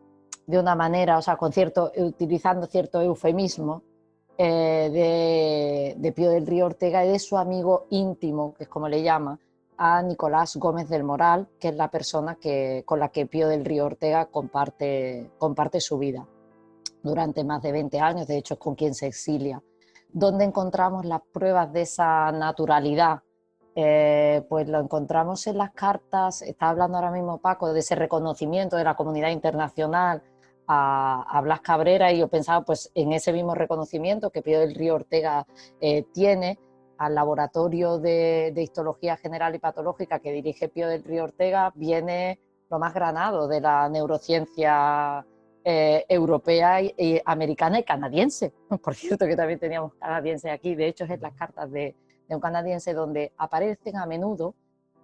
[0.50, 3.84] de una manera, o sea, con cierto, utilizando cierto eufemismo,
[4.36, 9.04] eh, de, Pío del Río Ortega y de su amigo íntimo, que es como le
[9.04, 9.38] llama,
[9.78, 13.64] a Nicolás Gómez del Moral, que es la persona que, con la que Pío del
[13.64, 16.26] Río Ortega comparte, comparte su vida
[17.04, 19.62] durante más de 20 años, de hecho es con quien se exilia.
[20.12, 23.22] ¿Dónde encontramos las pruebas de esa naturalidad?
[23.76, 28.78] Eh, pues lo encontramos en las cartas, está hablando ahora mismo Paco, de ese reconocimiento
[28.78, 30.24] de la comunidad internacional
[30.72, 34.96] a, Blas Cabrera y yo pensaba pues en ese mismo reconocimiento que Pío del Río
[34.96, 35.48] Ortega
[35.82, 36.60] eh, tiene
[36.98, 42.78] al laboratorio de, histología general y patológica que dirige Pío del Río Ortega viene lo
[42.78, 45.26] más granado de la neurociencia
[45.64, 48.54] eh, europea, y, americana y canadiense.
[48.84, 51.96] Por cierto, que también teníamos canadienses aquí, de hecho es en las cartas de,
[52.28, 54.54] de un canadiense donde aparecen a menudo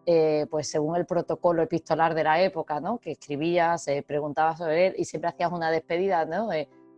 [0.05, 2.99] eh, pues según el protocolo epistolar de la época, ¿no?
[2.99, 6.49] que escribías, eh, preguntabas sobre él y siempre hacías una despedida, ¿no?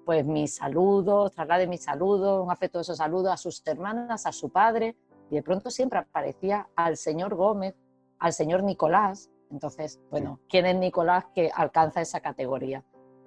[0.05, 4.95] pues mis saludos, traslade mis saludos, un afectuoso saludo a sus hermanas, a su padre,
[5.29, 7.75] y de pronto siempre aparecía al señor Gómez,
[8.19, 9.29] al señor Nicolás.
[9.51, 12.83] Entonces, bueno, ¿quién es Nicolás que alcanza esa categoría?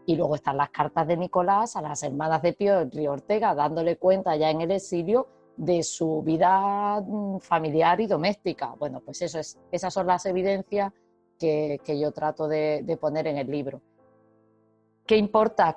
[0.06, 3.96] Y luego están las cartas de Nicolás a las hermanas de Pío Río Ortega, dándole
[3.96, 5.28] cuenta ya en el exilio
[5.60, 8.74] de su vida mm, familiar y doméstica.
[8.78, 10.90] Bueno, pues eso es, esas son las evidencias
[11.38, 13.82] que, yo trato de, poner en el libro.
[15.06, 15.76] ¿qué importa?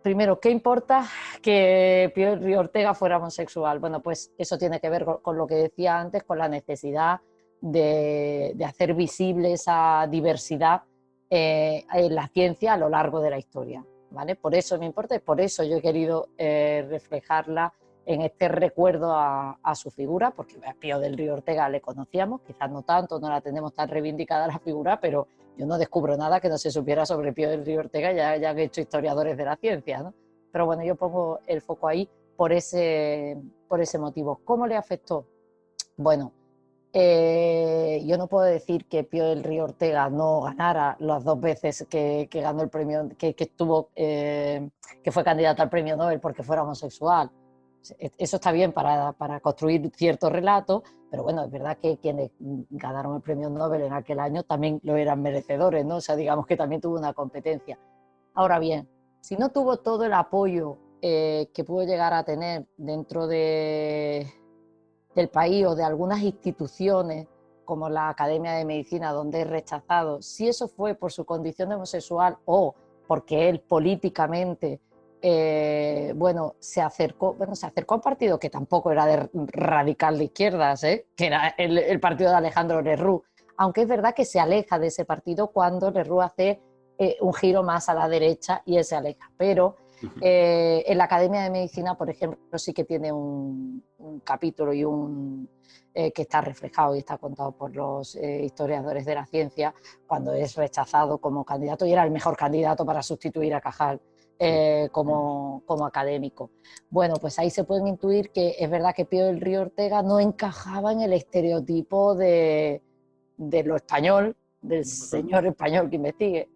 [0.00, 1.06] primero, ¿qué importa
[1.42, 3.78] que Pío Ortega fuera homosexual?
[3.78, 7.20] Bueno, pues eso tiene que ver con, lo que decía antes, con la necesidad
[7.60, 10.82] de, hacer visible esa diversidad
[11.30, 13.84] eh, en la ciencia a lo largo de la historia.
[14.10, 14.34] ¿vale?
[14.34, 17.72] Por eso me importa y por eso yo he querido eh, reflejarla
[18.06, 22.70] en este recuerdo a, su figura, porque a Pío del Río Ortega le conocíamos, quizás
[22.70, 26.48] no tanto, no la tenemos tan reivindicada la figura, pero yo no descubro nada que
[26.48, 29.56] no se supiera sobre Pío del Río Ortega, ya, ya han hecho historiadores de la
[29.56, 30.14] ciencia, ¿no?
[30.50, 34.40] Pero bueno, yo pongo el foco ahí por ese, por ese motivo.
[34.44, 35.26] ¿Cómo le afectó?
[35.96, 36.32] Bueno,
[36.94, 41.86] eh, yo no puedo decir que Pío del Río Ortega no ganara las dos veces
[41.88, 44.68] que, ganó el premio, que, estuvo, eh,
[45.02, 47.30] que fue candidato al premio Nobel porque fuera homosexual.
[47.98, 52.30] Eso está bien para, para construir cierto relato, pero bueno, es verdad que quienes
[52.70, 55.96] ganaron el premio Nobel en aquel año también lo eran merecedores, ¿no?
[55.96, 57.78] O sea, digamos que también tuvo una competencia.
[58.34, 58.88] Ahora bien,
[59.20, 64.26] si no tuvo todo el apoyo eh, que pudo llegar a tener dentro de,
[65.14, 67.26] del país o de algunas instituciones
[67.64, 72.38] como la Academia de Medicina, donde es rechazado, si eso fue por su condición homosexual
[72.44, 72.74] o
[73.06, 74.80] porque él políticamente
[75.24, 80.18] eh, bueno, se acercó, bueno, se acercó a un partido que tampoco era de radical
[80.18, 81.06] de izquierdas, ¿eh?
[81.16, 83.22] que era el, partido de Alejandro Lerroux,
[83.56, 86.60] aunque es verdad que se aleja de ese partido cuando Lerroux hace
[86.98, 89.30] eh, un giro más a la derecha y él se aleja.
[89.36, 89.76] Pero
[90.20, 93.84] en la Academia de Medicina, por ejemplo, sí que tiene un,
[94.24, 95.48] capítulo y un
[95.94, 99.72] que está reflejado y está contado por los historiadores de la ciencia
[100.08, 104.00] cuando es rechazado como candidato y era el mejor candidato para sustituir a Cajal
[104.44, 106.50] eh, como, como, académico.
[106.90, 110.18] Bueno, pues ahí se pueden intuir que es verdad que Pío del Río Ortega no
[110.18, 112.82] encajaba en el estereotipo de,
[113.36, 116.48] de lo español, del señor español que investigue.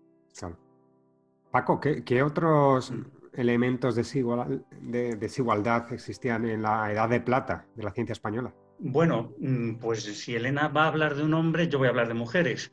[1.50, 2.92] Paco, ¿qué, otros
[3.32, 8.52] elementos de desigualdad existían en la Edad de Plata de la ciencia española?
[8.78, 12.08] Bueno, mm, pues si Elena va a hablar de un hombre, yo voy a hablar
[12.08, 12.72] de mujeres,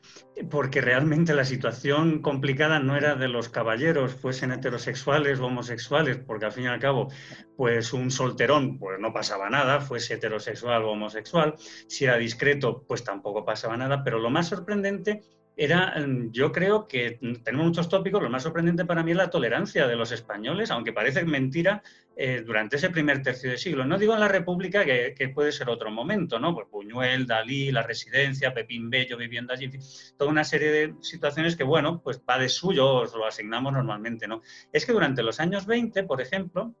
[0.50, 6.44] porque realmente la situación complicada no era de los caballeros, fuesen heterosexuales o homosexuales, porque
[6.44, 7.08] al fin y al cabo,
[7.56, 11.54] pues un solterón, pues no pasaba nada, fuese heterosexual o homosexual,
[11.88, 15.22] si era discreto, pues tampoco pasaba nada, pero lo más sorprendente
[15.56, 19.30] era, mm, yo creo que tenemos muchos tópicos, lo más sorprendente para mí es la
[19.30, 21.82] tolerancia de los españoles, aunque parece mentira,
[22.16, 23.84] eh, durante ese primer tercio de siglo.
[23.84, 26.54] No digo en la República, que, puede ser otro momento, ¿no?
[26.54, 29.70] Pues Buñuel, Dalí, la residencia, Pepín Bello viviendo allí,
[30.16, 34.28] toda una serie de situaciones que, bueno, pues va de suyo, os lo asignamos normalmente,
[34.28, 34.42] ¿no?
[34.72, 36.74] Es que durante los años 20, por ejemplo,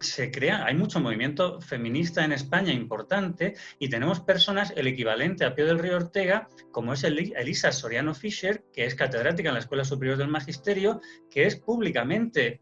[0.00, 5.54] se crea, hay mucho movimiento feminista en España importante y tenemos personas, el equivalente a
[5.54, 9.84] Pío del Río Ortega, como es Elisa Soriano Fischer, que es catedrática en la Escuela
[9.84, 12.60] Superior del Magisterio, que es públicamente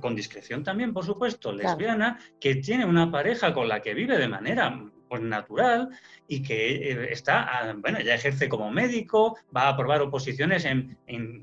[0.00, 4.28] con discreción también, por supuesto, lesbiana, que tiene una pareja con la que vive de
[4.28, 5.90] manera pues, natural
[6.28, 10.98] y que eh, está, ah, bueno, ya ejerce como médico, va a probar oposiciones en,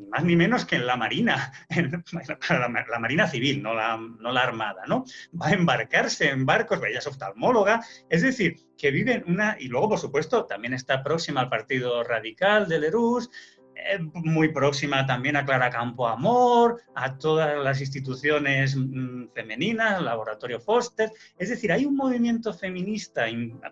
[0.09, 2.03] más ni menos que en la Marina, en,
[2.49, 5.05] la, Marina Civil, no la, no la Armada, ¿no?
[5.39, 9.89] Va a embarcarse en barcos, ella es oftalmóloga, es decir, que vive una, y luego,
[9.89, 13.29] por supuesto, también está próxima al Partido Radical de Lerús,
[14.13, 21.11] muy próxima también a Clara Campo Amor, a todas las instituciones mm, femeninas, Laboratorio Foster.
[21.37, 23.25] Es decir, hay un movimiento feminista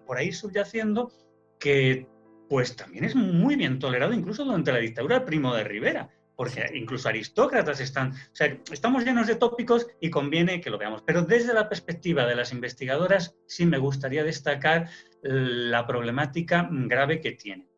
[0.05, 1.11] por ahí subyaciendo
[1.59, 2.07] que
[2.49, 6.69] pues también es muy bien tolerado incluso durante la dictadura de Primo de Rivera, porque
[6.73, 11.01] incluso aristócratas están, o sea, estamos llenos de tópicos y conviene que lo veamos.
[11.05, 14.89] Pero desde la perspectiva de las investigadoras sí me gustaría destacar
[15.21, 17.69] la problemática grave que tiene,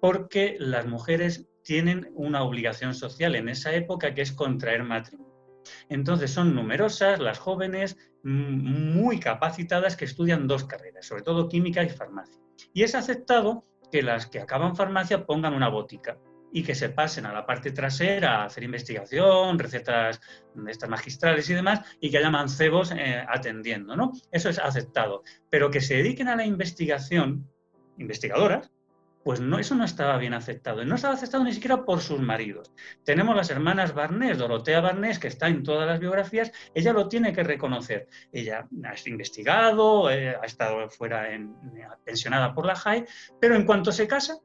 [0.00, 5.34] porque las mujeres tienen una obligación social en esa época que es contraer matrimonio.
[5.90, 11.90] Entonces son numerosas las jóvenes muy capacitadas que estudian dos carreras, sobre todo química y
[11.90, 12.40] farmacia.
[12.72, 16.16] Y es aceptado que las que acaban farmacia pongan una botica
[16.50, 20.22] y que se pasen a la parte trasera a hacer investigación, recetas
[20.66, 24.12] estas magistrales y demás, y que haya mancebos eh, atendiendo, ¿no?
[24.32, 25.22] Eso es aceptado.
[25.50, 27.46] Pero que se dediquen a la investigación,
[27.98, 28.72] investigadoras,
[29.22, 30.82] pues no, eso no estaba bien aceptado.
[30.82, 32.72] Y no estaba aceptado ni siquiera por sus maridos.
[33.04, 37.32] Tenemos las hermanas Barnés, Dorotea Barnés, que está en todas las biografías, ella lo tiene
[37.32, 38.08] que reconocer.
[38.32, 41.54] Ella ha investigado, eh, ha estado fuera en,
[42.04, 43.06] pensionada por la JAE,
[43.40, 44.38] pero en cuanto se casa,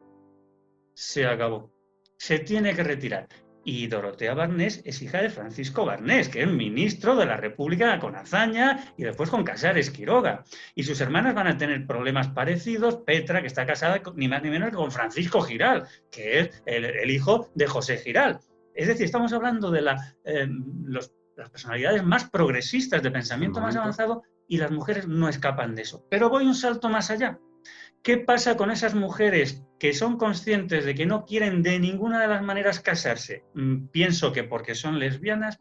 [0.94, 1.72] se acabó.
[2.18, 3.28] Se tiene que retirar.
[3.66, 8.16] Y Dorotea Barnés es hija de Francisco Barnés, que es ministro de la República con
[8.16, 10.44] hazaña y después con Casares Quiroga.
[10.76, 12.98] Y sus hermanas van a tener problemas parecidos.
[12.98, 17.50] Petra, que está casada ni más ni menos con Francisco Giral, que es el, hijo
[17.56, 18.40] de José Giral.
[18.76, 19.80] Es decir, estamos hablando de
[20.26, 20.48] eh,
[20.88, 21.14] las
[21.50, 26.06] personalidades más progresistas, de pensamiento más avanzado, y las mujeres no escapan de eso.
[26.10, 27.40] Pero voy un salto más allá.
[28.04, 32.28] ¿Qué pasa con esas mujeres que son conscientes de que no quieren de ninguna de
[32.28, 33.46] las maneras casarse?
[33.54, 35.58] Mm, pienso que porque son lesbianas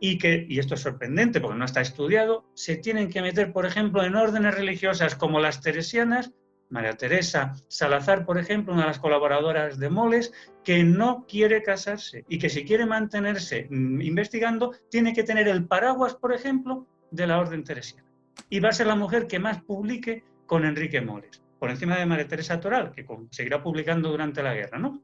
[0.00, 3.64] y que, y esto es sorprendente porque no está estudiado, se tienen que meter, por
[3.64, 6.32] ejemplo, en órdenes religiosas como las teresianas,
[6.68, 10.32] María Teresa Salazar, por ejemplo, una de las colaboradoras de Moles,
[10.64, 15.68] que no quiere casarse y que si quiere mantenerse mm, investigando, tiene que tener el
[15.68, 18.10] paraguas, por ejemplo, de la orden teresiana.
[18.50, 22.04] Y va a ser la mujer que más publique con Enrique Moles por encima de
[22.04, 25.02] María Teresa Toral, que seguirá publicando durante la guerra, ¿no?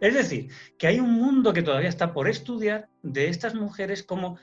[0.00, 4.38] Es decir, que hay un mundo que todavía está por estudiar de estas mujeres como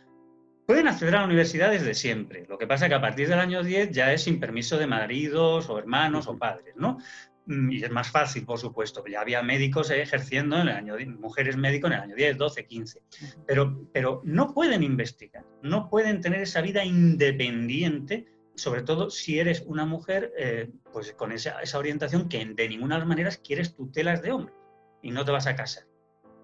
[0.67, 2.45] pueden acceder a la universidad desde siempre.
[2.49, 4.88] Lo que pasa es que a partir del año 10 ya es sin permiso de
[4.88, 6.97] maridos o hermanos o padres, ¿no?
[7.45, 9.02] Mm, y es más fácil, por supuesto.
[9.08, 13.02] Ya había médicos ejerciendo en el año mujeres médicos en el año 10, 12, 15.
[13.47, 18.25] Pero, pero no pueden investigar, no pueden tener esa vida independiente
[18.60, 23.00] sobre todo si eres una mujer eh, pues con esa, orientación que de ninguna de
[23.00, 24.54] las maneras quieres tutelas de hombre
[25.02, 25.84] y no te vas a casar.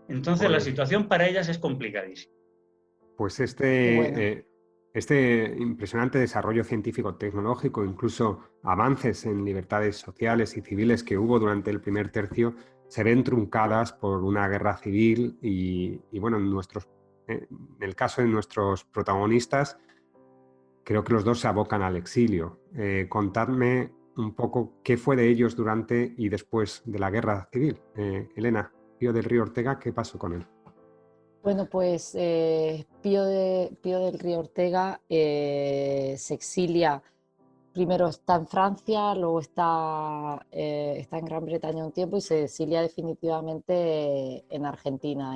[0.08, 2.34] Entonces la situación para ellas es complicadísima.
[3.18, 4.48] Pues este, eh,
[4.94, 11.82] este impresionante desarrollo científico-tecnológico, incluso avances en libertades sociales y civiles que hubo durante el
[11.82, 12.56] primer tercio,
[12.88, 16.88] se ven truncadas por una guerra civil y, bueno, en, nuestros,
[17.28, 17.48] en
[17.82, 19.78] el caso de nuestros protagonistas,
[20.86, 22.60] creo que los dos se abocan al exilio.
[22.78, 27.82] Eh, contadme un poco qué fue de ellos durante y después de la guerra civil.
[27.98, 30.46] Eh, Elena, Pío del Río Ortega, ¿qué pasó con él?
[31.44, 37.04] Bueno, pues eh, Pío, de, Pío, del Río Ortega se exilia,
[37.74, 42.82] primero está en Francia, luego está, está en Gran Bretaña un tiempo y se exilia
[42.82, 45.34] definitivamente en Argentina.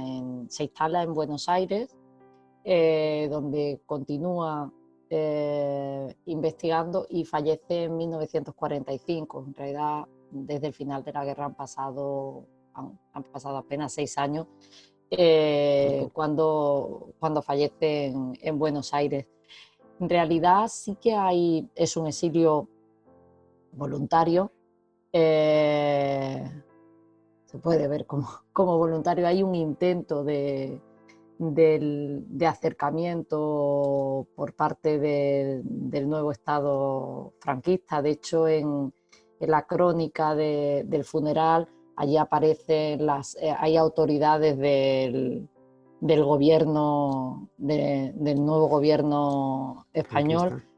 [0.48, 1.96] se instala en Buenos Aires,
[2.64, 4.72] donde continúa
[5.12, 9.46] eh, investigando y fallece en 1945.
[9.48, 14.46] En realidad, desde el final de la guerra han pasado, han, pasado apenas seis años
[15.10, 19.26] eh, cuando, cuando fallece en, Buenos Aires.
[20.00, 22.68] En realidad sí que hay, es un exilio
[23.72, 24.52] voluntario.
[25.12, 26.50] Eh,
[27.46, 29.26] se puede ver como, como voluntario.
[29.26, 30.80] Hay un intento de,
[31.40, 38.02] de acercamiento por parte del nuevo Estado franquista.
[38.02, 38.94] De hecho, en,
[39.40, 45.48] la crónica del funeral, allí aparecen las, eh, hay autoridades del,
[46.02, 50.69] gobierno, del nuevo gobierno español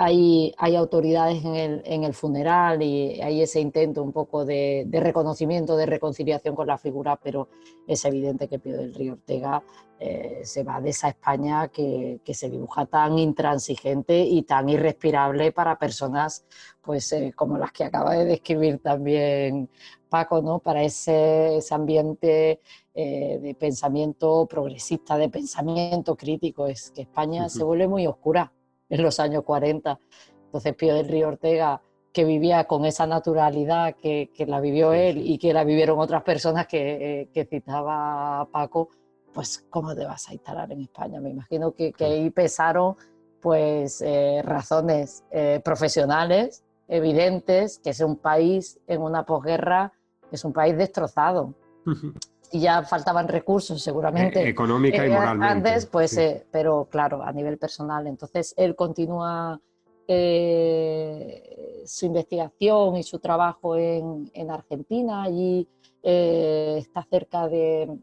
[0.00, 6.54] hay, autoridades en el, funeral y hay ese intento un poco de, reconocimiento, de reconciliación
[6.54, 7.48] con la figura, pero
[7.84, 9.60] es evidente que Pío del Río Ortega
[9.98, 15.76] eh, se va de esa España que, se dibuja tan intransigente y tan irrespirable para
[15.76, 16.44] personas
[16.80, 19.68] pues, eh, como las que acaba de describir también
[20.08, 20.60] Paco, ¿no?
[20.60, 22.60] para ese, ambiente
[22.94, 26.68] eh, de pensamiento progresista, de pensamiento crítico.
[26.68, 28.52] Es que España se vuelve muy oscura
[28.88, 29.98] en los años 40.
[30.46, 31.80] Entonces Pío del Río Ortega,
[32.12, 36.66] que vivía con esa naturalidad que, la vivió él y que la vivieron otras personas
[36.66, 38.88] que, eh, citaba Paco,
[39.32, 41.20] pues ¿cómo te vas a instalar en España?
[41.20, 42.96] Me imagino que, ahí pesaron
[43.40, 49.92] pues eh, razones eh, profesionales evidentes, que es un país en una posguerra,
[50.32, 51.54] es un país destrozado
[52.52, 54.42] y ya faltaban recursos seguramente.
[54.42, 55.70] E-, económica y eh, moralmente.
[55.70, 58.06] Antes, pues, eh, pero claro, a nivel personal.
[58.06, 59.60] Entonces, él continúa
[60.06, 65.22] eh, su investigación y su trabajo en, en Argentina.
[65.22, 65.68] Allí
[66.00, 67.98] está cerca de,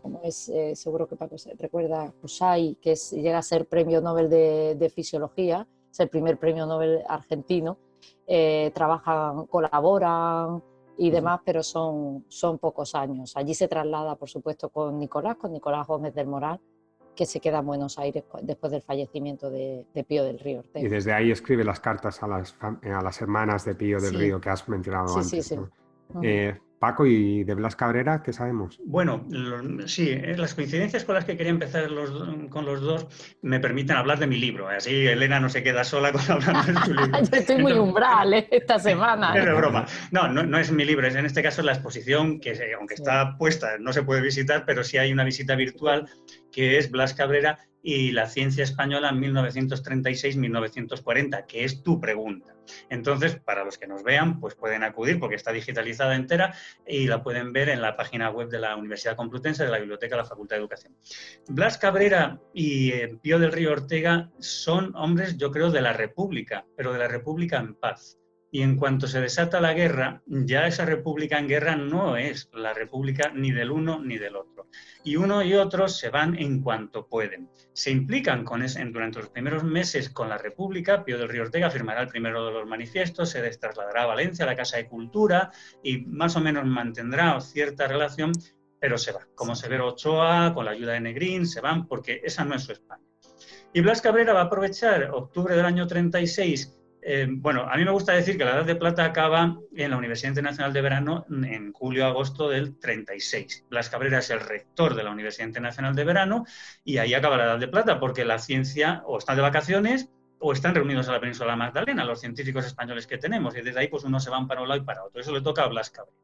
[0.00, 4.30] como es, seguro que Paco se recuerda, Kusai, que es, llega a ser premio Nobel
[4.30, 7.76] de, de Fisiología, es el primer premio Nobel argentino.
[8.72, 10.62] trabajan, colaboran,
[10.98, 13.36] y demás, pero son, son pocos años.
[13.36, 16.60] Allí se traslada, por supuesto, con Nicolás, con Nicolás Gómez del Moral,
[17.14, 21.12] que se queda en Buenos Aires después del fallecimiento de, Pío del Río Y desde
[21.12, 24.68] ahí escribe las cartas a las, a las hermanas de Pío del Río que has
[24.68, 25.28] mencionado antes.
[25.28, 25.56] Sí, sí.
[26.82, 28.80] Paco y de Blas Cabrera, ¿qué sabemos?
[28.84, 29.24] Bueno,
[29.86, 31.88] sí, eh, las coincidencias con las que quería empezar
[32.50, 33.06] con los dos
[33.40, 34.66] me permiten hablar de mi libro.
[34.66, 37.22] Así Elena no se queda sola con hablando de su libro.
[37.30, 38.48] Yo estoy muy umbral ¿eh?
[38.50, 39.32] esta semana.
[39.36, 39.86] Es broma.
[40.10, 43.78] No, no, es mi libro, es en este caso la exposición que, aunque está puesta,
[43.78, 46.10] no se puede visitar, pero sí hay una visita virtual
[46.52, 52.54] que es Blas Cabrera y la ciencia española en 1936-1940, que es tu pregunta.
[52.88, 56.54] Entonces, para los que nos vean, pues pueden acudir porque está digitalizada entera
[56.86, 60.14] y la pueden ver en la página web de la Universidad Complutense de la Biblioteca
[60.14, 60.96] de la Facultad de Educación.
[61.48, 66.64] Blas Cabrera y eh, Pío del Río Ortega son hombres, yo creo, de la República,
[66.76, 68.21] pero de la República en paz.
[68.54, 72.74] Y en cuanto se desata la guerra, ya esa república en guerra no es la
[72.74, 74.68] república ni del uno ni del otro.
[75.02, 77.48] Y uno y otro se van en cuanto pueden.
[77.72, 81.02] Se implican con durante los primeros meses con la república.
[81.02, 84.48] Pío del Río Ortega firmará el primero de los manifiestos, se trasladará a Valencia, a
[84.48, 85.50] la Casa de Cultura,
[85.82, 88.32] y más o menos mantendrá cierta relación,
[88.78, 89.26] pero se va.
[89.34, 92.72] Como Severo Ochoa, con la ayuda de Negrín, se van porque esa no es su
[92.72, 93.02] España.
[93.72, 97.90] Y Blas Cabrera va a aprovechar octubre del año 36 eh, bueno, a mí me
[97.90, 101.72] gusta decir que la Edad de Plata acaba en la Universidad Internacional de Verano en
[101.72, 103.66] julio-agosto del 36.
[103.68, 106.44] Blas Cabrera es el rector de la Universidad Internacional de Verano
[106.84, 110.52] y ahí acaba la Edad de Plata porque la ciencia o está de vacaciones o
[110.52, 114.04] están reunidos en la península Magdalena, los científicos españoles que tenemos, y desde ahí pues
[114.04, 115.20] uno se van para un lado y para otro.
[115.20, 116.16] Eso le toca a Blas Cabrera.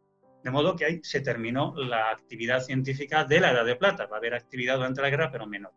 [0.45, 4.07] De modo que ahí se terminó la actividad científica de la Edad de Plata.
[4.07, 5.73] Va a haber actividad durante la guerra, pero menor.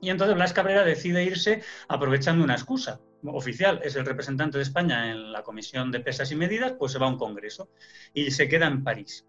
[0.00, 5.10] Y entonces Blas Cabrera decide irse aprovechando una excusa oficial, es el representante de España
[5.10, 7.68] en la Comisión de Pesas y Medidas, pues se va a un congreso
[8.14, 9.26] y se queda en París.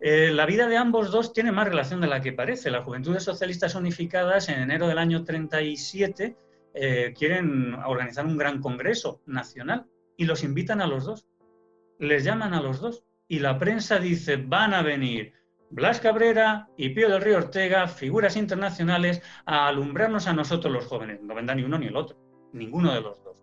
[0.00, 2.70] Eh, la vida de ambos dos tiene más relación de la que parece.
[2.70, 6.36] Las Juventudes Socialistas Unificadas en enero del año 37
[6.74, 9.86] eh, quieren organizar un gran congreso nacional
[10.16, 11.26] y los invitan a los dos.
[11.98, 15.32] Les llaman a los dos y la prensa dice van a venir
[15.74, 21.20] Blas Cabrera y Pío del Río Ortega, figuras internacionales, a alumbrarnos a nosotros los jóvenes.
[21.20, 22.16] No vendrá ni uno ni el otro,
[22.52, 23.36] ninguno de los dos.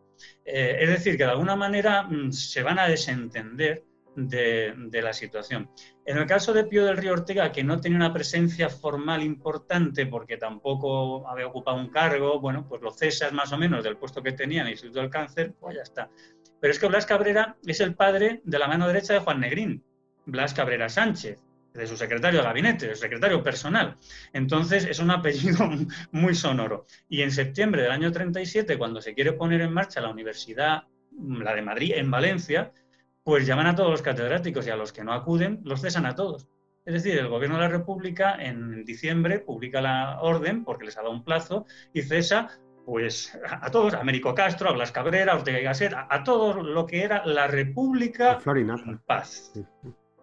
[0.46, 3.84] Eh, es decir, que de alguna manera mm, se van a desentender
[4.16, 5.72] de, la situación.
[6.06, 10.06] En el caso de Pío del Río Ortega, que no tenía una presencia formal importante
[10.06, 14.24] porque tampoco había ocupado un cargo, bueno, pues lo cesas más o menos del puesto
[14.24, 16.10] que tenía en el Instituto del Cáncer, pues ya está.
[16.62, 19.84] Pero es que Blas Cabrera es el padre de la mano derecha de Juan Negrín,
[20.26, 21.44] Blas Cabrera Sánchez,
[21.74, 23.98] de su secretario de gabinete, de su secretario personal.
[24.34, 25.70] Entonces es un apellido
[26.12, 26.86] muy sonoro.
[27.08, 30.84] Y en septiembre del año 37, cuando se quiere poner en marcha la Universidad,
[31.18, 32.72] la de Madrid, en Valencia,
[33.24, 36.16] pues llaman a todos los catedráticos y a los que no acuden los cesan a
[36.16, 36.50] todos.
[36.86, 41.02] Es decir, el gobierno de la República en diciembre publica la orden, porque les ha
[41.02, 42.50] dado un plazo, y cesa
[42.86, 46.24] pues a todos, a Américo Castro, a Blas Cabrera, a Ortega y Gasset, a, a
[46.24, 49.54] todo lo que era la República en paz.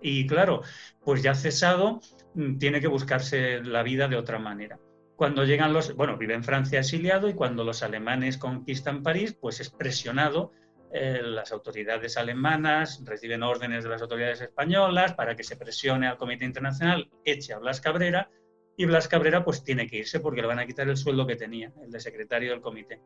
[0.01, 0.63] Y claro,
[1.05, 2.01] pues ya cesado,
[2.35, 4.79] mm, tiene que buscarse la vida de otra manera.
[5.17, 9.61] Cuando llegan los, bueno, vive en Francia exiliado y cuando los alemanes conquistan París, pues
[9.61, 10.53] es presionado
[10.91, 16.17] eh, las autoridades alemanas reciben órdenes de las autoridades españolas para que se presione al
[16.17, 18.31] Comité Internacional, eche a Blas Cabrera,
[18.77, 21.37] y Blas Cabrera pues tiene que irse porque le van a quitar el sueldo que
[21.37, 23.03] tenía, el de secretario del comité.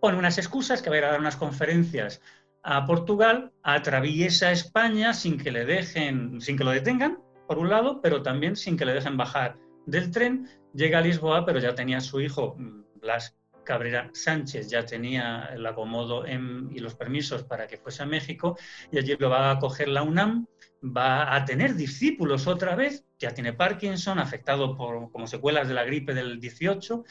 [0.00, 2.20] Pone unas excusas que va a ir a dar unas conferencias
[2.64, 8.00] a Portugal, atraviesa España sin que le dejen, sin que lo detengan, por un lado,
[8.00, 9.56] pero también sin que le dejen bajar
[9.86, 10.48] del tren.
[10.72, 15.66] Llega a Lisboa, pero ya tenía su hijo, mm, Blas Cabrera Sánchez, ya tenía el
[15.66, 18.56] acomodo y los permisos para que fuese a México,
[18.90, 20.46] y allí lo va a coger la UNAM,
[20.84, 25.84] va a tener discípulos otra vez, ya tiene Parkinson, afectado por como secuelas de la
[25.84, 27.04] gripe del 18,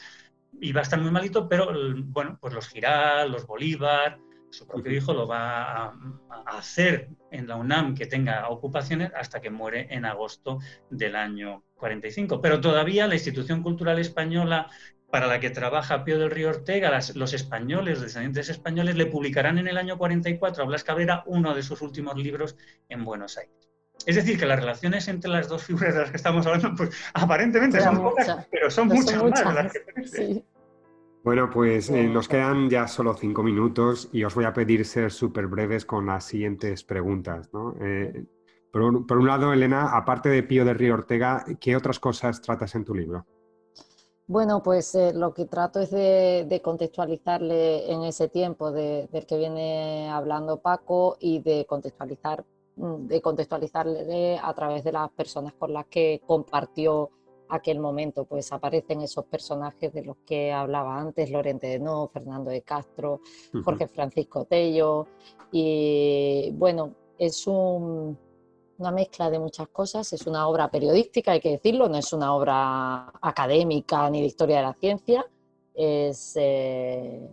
[0.60, 1.72] y va a estar muy malito, pero
[2.04, 4.18] bueno, pues los Giral, los Bolívar,
[4.54, 5.94] su propio hijo lo va a,
[6.46, 12.40] hacer en la UNAM que tenga ocupaciones hasta que muere en agosto del año 45.
[12.40, 14.70] Pero todavía la institución cultural española
[15.10, 19.68] para la que trabaja Pío del Río Ortega, los españoles, descendientes españoles, le publicarán en
[19.68, 22.56] el año 44 a Blas Cabrera uno de sus últimos libros
[22.88, 23.54] en Buenos Aires.
[24.06, 26.90] Es decir, que las relaciones entre las dos figuras de las que estamos hablando, pues
[27.14, 30.44] aparentemente son pocas, pero son muchas, más las que
[31.24, 35.10] bueno, pues eh, nos quedan ya solo cinco minutos y os voy a pedir ser
[35.10, 37.48] súper breves con las siguientes preguntas.
[37.80, 38.26] Eh,
[38.70, 42.84] por, un, lado, Elena, aparte de Pío de Río Ortega, ¿qué otras cosas tratas en
[42.84, 43.24] tu libro?
[44.26, 50.10] Bueno, pues eh, lo que trato es de, contextualizarle en ese tiempo del que viene
[50.10, 52.44] hablando Paco y de contextualizar,
[52.76, 57.10] mm, de contextualizarle a través de las personas con las que compartió
[57.48, 62.50] aquel momento, pues aparecen esos personajes de los que hablaba antes, Lorente de No, Fernando
[62.50, 63.20] de Castro,
[63.64, 65.06] Jorge Francisco Tello,
[65.52, 68.16] y bueno, es una
[68.92, 73.12] mezcla de muchas cosas, es una obra periodística, hay que decirlo, no es una obra
[73.20, 75.26] académica ni de historia de la ciencia,
[75.74, 77.28] es, eh,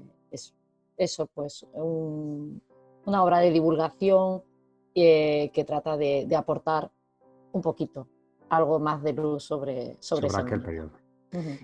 [0.98, 4.44] eso, pues una obra de divulgación
[4.94, 6.92] eh, que trata de aportar
[7.54, 8.08] un poquito
[8.52, 10.92] algo más de luz sobre, sobre, aquel periodo.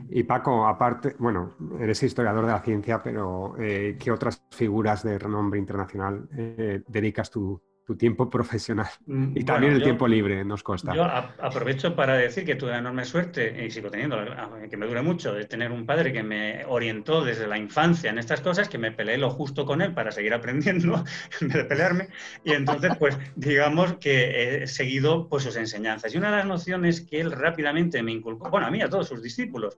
[0.10, 5.20] Y Paco, aparte, bueno, eres historiador de la ciencia, pero eh, ¿qué otras figuras de
[5.20, 10.62] renombre internacional eh, dedicas tu, tu tiempo profesional mm, y también el tiempo libre nos
[10.62, 10.94] consta.
[10.94, 14.18] Yo aprovecho para decir que tuve enorme suerte y sigo teniendo,
[14.70, 18.20] que me dure mucho, de tener un padre que me orientó desde la infancia en
[18.20, 21.04] estas cosas, que me peleé lo justo con él para seguir aprendiendo
[21.42, 22.10] en vez de pelearme.
[22.44, 26.14] Y entonces, pues digamos que he seguido pues, sus enseñanzas.
[26.14, 29.08] Y una de las nociones que él rápidamente me inculcó, bueno, a mí, a todos
[29.08, 29.78] sus discípulos,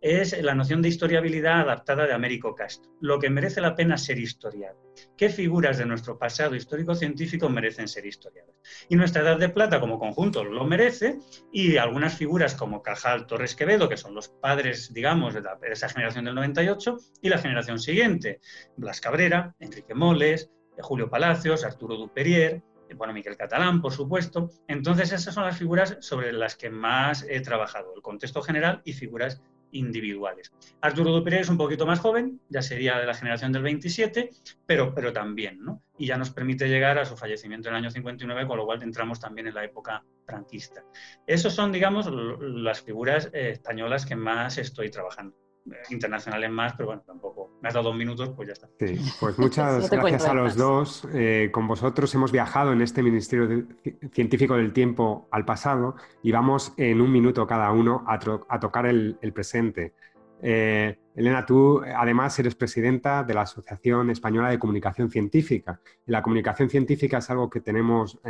[0.00, 4.18] es la noción de historiabilidad adaptada de Américo Castro, lo que merece la pena ser
[4.18, 4.78] historiado.
[5.16, 8.54] ¿Qué figuras de nuestro pasado histórico-científico merecen ser historiadas?
[8.88, 11.18] Y nuestra Edad de Plata como conjunto lo merece
[11.52, 16.24] y algunas figuras como Cajal, Torres Quevedo, que son los padres, digamos, de, esa generación
[16.26, 18.40] del 98 y la generación siguiente,
[18.76, 22.62] Blas Cabrera, Enrique Moles, Julio Palacios, Arturo Duperier,
[22.94, 24.50] bueno, Miquel Catalán, por supuesto.
[24.68, 28.92] Entonces, esas son las figuras sobre las que más he trabajado, el contexto general y
[28.92, 29.42] figuras
[29.72, 30.52] individuales.
[30.80, 34.30] Arturo Duperé es un poquito más joven, ya sería de la generación del 27,
[34.66, 35.82] pero, pero también, ¿no?
[35.98, 38.82] Y ya nos permite llegar a su fallecimiento en el año 59, con lo cual
[38.82, 40.84] entramos también en la época franquista.
[41.26, 42.08] Esos son, digamos,
[42.40, 45.36] las figuras eh, españolas que más estoy trabajando.
[45.70, 47.58] Eh, internacionales más, pero bueno, tampoco.
[47.60, 48.68] Me has dado dos minutos, pues ya está.
[48.78, 51.08] Sí, pues muchas gracias a los dos.
[51.12, 53.66] Eh, con vosotros hemos viajado en este Ministerio
[54.12, 58.18] Científico del Tiempo al pasado y vamos en un minuto cada uno a,
[58.60, 59.94] tocar el, presente.
[60.42, 65.80] Eh, Elena, tú además eres presidenta de la Asociación Española de Comunicación Científica.
[66.06, 68.20] la comunicación científica es algo que tenemos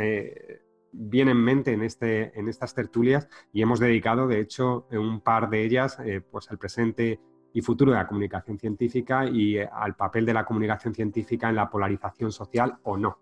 [0.97, 5.49] bien en mente en, este, en estas tertulias y hemos dedicado, de hecho, un par
[5.49, 7.19] de ellas eh, pues al presente
[7.53, 11.55] y futuro de la comunicación científica y eh, al papel de la comunicación científica en
[11.55, 13.19] la polarización social o no.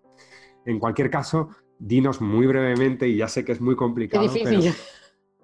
[0.64, 1.48] En cualquier caso,
[1.78, 4.26] dinos muy brevemente, y ya sé que es muy complicado,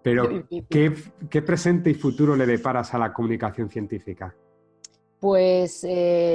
[0.03, 4.35] pero, ¿qué, presente y futuro le deparas a la comunicación científica?
[5.21, 6.35] Pues eh,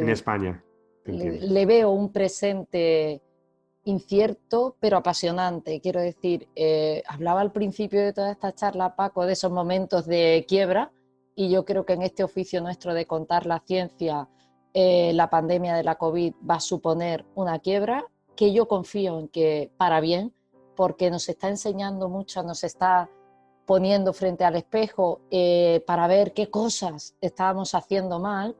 [0.00, 0.62] en España.
[1.04, 3.22] le, veo un presente
[3.84, 5.80] incierto pero apasionante.
[5.80, 10.44] Quiero decir, eh, hablaba al principio de toda esta charla, Paco, de esos momentos de
[10.48, 10.90] quiebra
[11.36, 14.28] y yo creo que en este oficio nuestro de contar la ciencia,
[14.74, 19.28] eh, la pandemia de la COVID va a suponer una quiebra que yo confío en
[19.28, 20.34] que para bien,
[20.74, 23.08] porque nos está enseñando mucho, nos está
[23.66, 28.56] poniendo frente al espejo eh, para ver qué cosas estábamos haciendo mal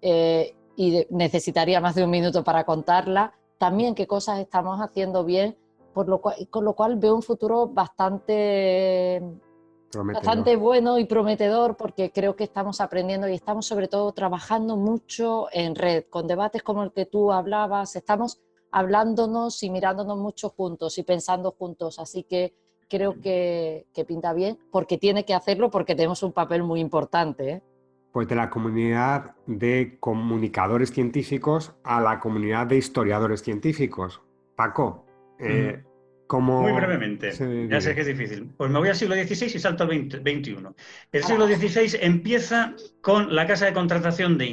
[0.00, 5.56] y necesitaría más de un minuto para contarla también qué cosas estamos haciendo bien,
[5.92, 9.20] por lo cual, con lo cual veo un futuro bastante,
[9.92, 15.46] bastante bueno y prometedor porque creo que estamos aprendiendo y estamos sobre todo trabajando mucho
[15.52, 20.98] en red, con debates como el que tú hablabas, estamos hablándonos y mirándonos mucho juntos
[20.98, 22.54] y pensando juntos, así que
[22.88, 27.50] creo que, que pinta bien porque tiene que hacerlo porque tenemos un papel muy importante.
[27.50, 27.62] ¿eh?
[28.12, 34.20] pues de la comunidad de comunicadores científicos a la comunidad de historiadores científicos.
[34.56, 35.04] Paco,
[35.38, 35.84] eh,
[36.30, 37.32] Muy brevemente,
[37.70, 38.50] ya sé que es difícil.
[38.56, 40.56] Pues me voy al siglo XVI y salto al XXI.
[41.12, 44.46] El siglo XVI empieza con la Casa de Contratación de,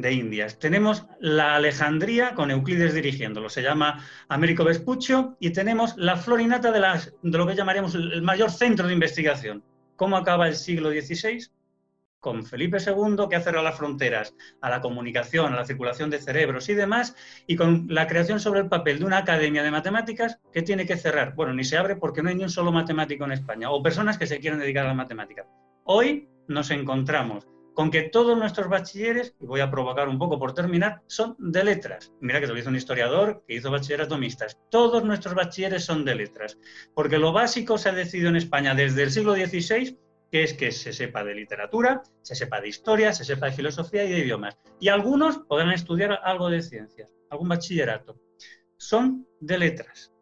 [0.00, 0.58] de, Indias.
[0.58, 6.80] Tenemos la Alejandría con Euclides dirigiéndolo, se llama Américo Vespuccio, y tenemos la Florinata de,
[6.80, 9.62] las, de lo que llamaríamos el mayor centro de investigación.
[9.96, 11.50] ¿Cómo acaba el siglo XVI?
[12.20, 16.18] Con Felipe II, que ha cerrado las fronteras a la comunicación, a la circulación de
[16.18, 17.14] cerebros y demás,
[17.46, 20.96] y con la creación sobre el papel de una academia de matemáticas que tiene que
[20.96, 21.34] cerrar.
[21.34, 24.18] Bueno, ni se abre porque no hay ni un solo matemático en España, o personas
[24.18, 25.46] que se quieran dedicar a la matemática.
[25.84, 30.52] Hoy nos encontramos con que todos nuestros bachilleres, y voy a provocar un poco por
[30.52, 32.12] terminar, son de letras.
[32.20, 34.58] Mira que te lo hizo un historiador que hizo bachillerato mixtas.
[34.68, 36.58] Todos nuestros bachilleres son de letras,
[36.92, 39.96] porque lo básico se ha decidido en España desde el siglo XVI
[40.30, 44.04] que es que se sepa de literatura, se sepa de historia, se sepa de filosofía
[44.04, 44.58] y de idiomas.
[44.78, 48.20] Y algunos podrán estudiar algo de ciencias, algún bachillerato.
[48.76, 50.12] Son de letras.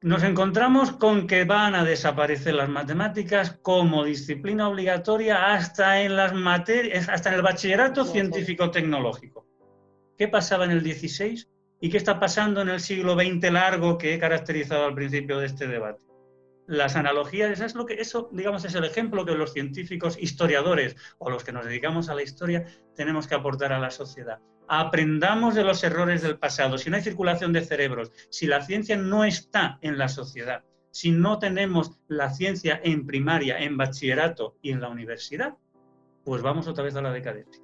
[0.00, 6.32] Nos encontramos con que van a desaparecer las matemáticas como disciplina obligatoria hasta en las
[6.32, 9.46] materias, hasta en el bachillerato científico-tecnológico.
[10.16, 11.48] ¿Qué pasaba en el 16
[11.80, 15.46] y qué está pasando en el siglo XX largo que he caracterizado al principio de
[15.46, 16.07] este debate?
[16.68, 20.96] Las analogías, eso es lo que, eso, digamos, es el ejemplo que los científicos, historiadores
[21.16, 24.38] o los que nos dedicamos a la historia tenemos que aportar a la sociedad.
[24.68, 26.76] Aprendamos de los errores del pasado.
[26.76, 31.10] Si no hay circulación de cerebros, si la ciencia no está en la sociedad, si
[31.10, 35.56] no tenemos la ciencia en primaria, en bachillerato y en la universidad,
[36.22, 37.62] pues vamos otra vez a la decadencia.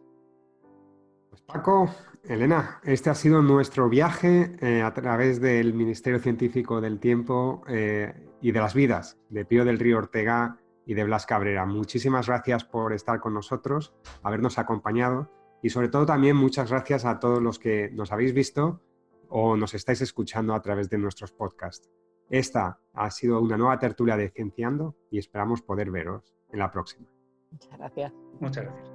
[1.28, 7.00] Pues Paco, Elena, este ha sido nuestro viaje eh, a través del Ministerio Científico del
[7.00, 7.62] Tiempo.
[7.68, 8.14] Eh,
[8.44, 11.64] y de las vidas de Pío del Río Ortega y de Blas Cabrera.
[11.64, 15.30] Muchísimas gracias por estar con nosotros, habernos acompañado
[15.62, 18.82] y sobre todo también muchas gracias a todos los que nos habéis visto
[19.30, 21.88] o nos estáis escuchando a través de nuestros podcasts.
[22.28, 27.06] Esta ha sido una nueva tertulia de Cienciando y esperamos poder veros en la próxima.
[27.50, 28.12] Muchas gracias.
[28.40, 28.93] Muchas gracias.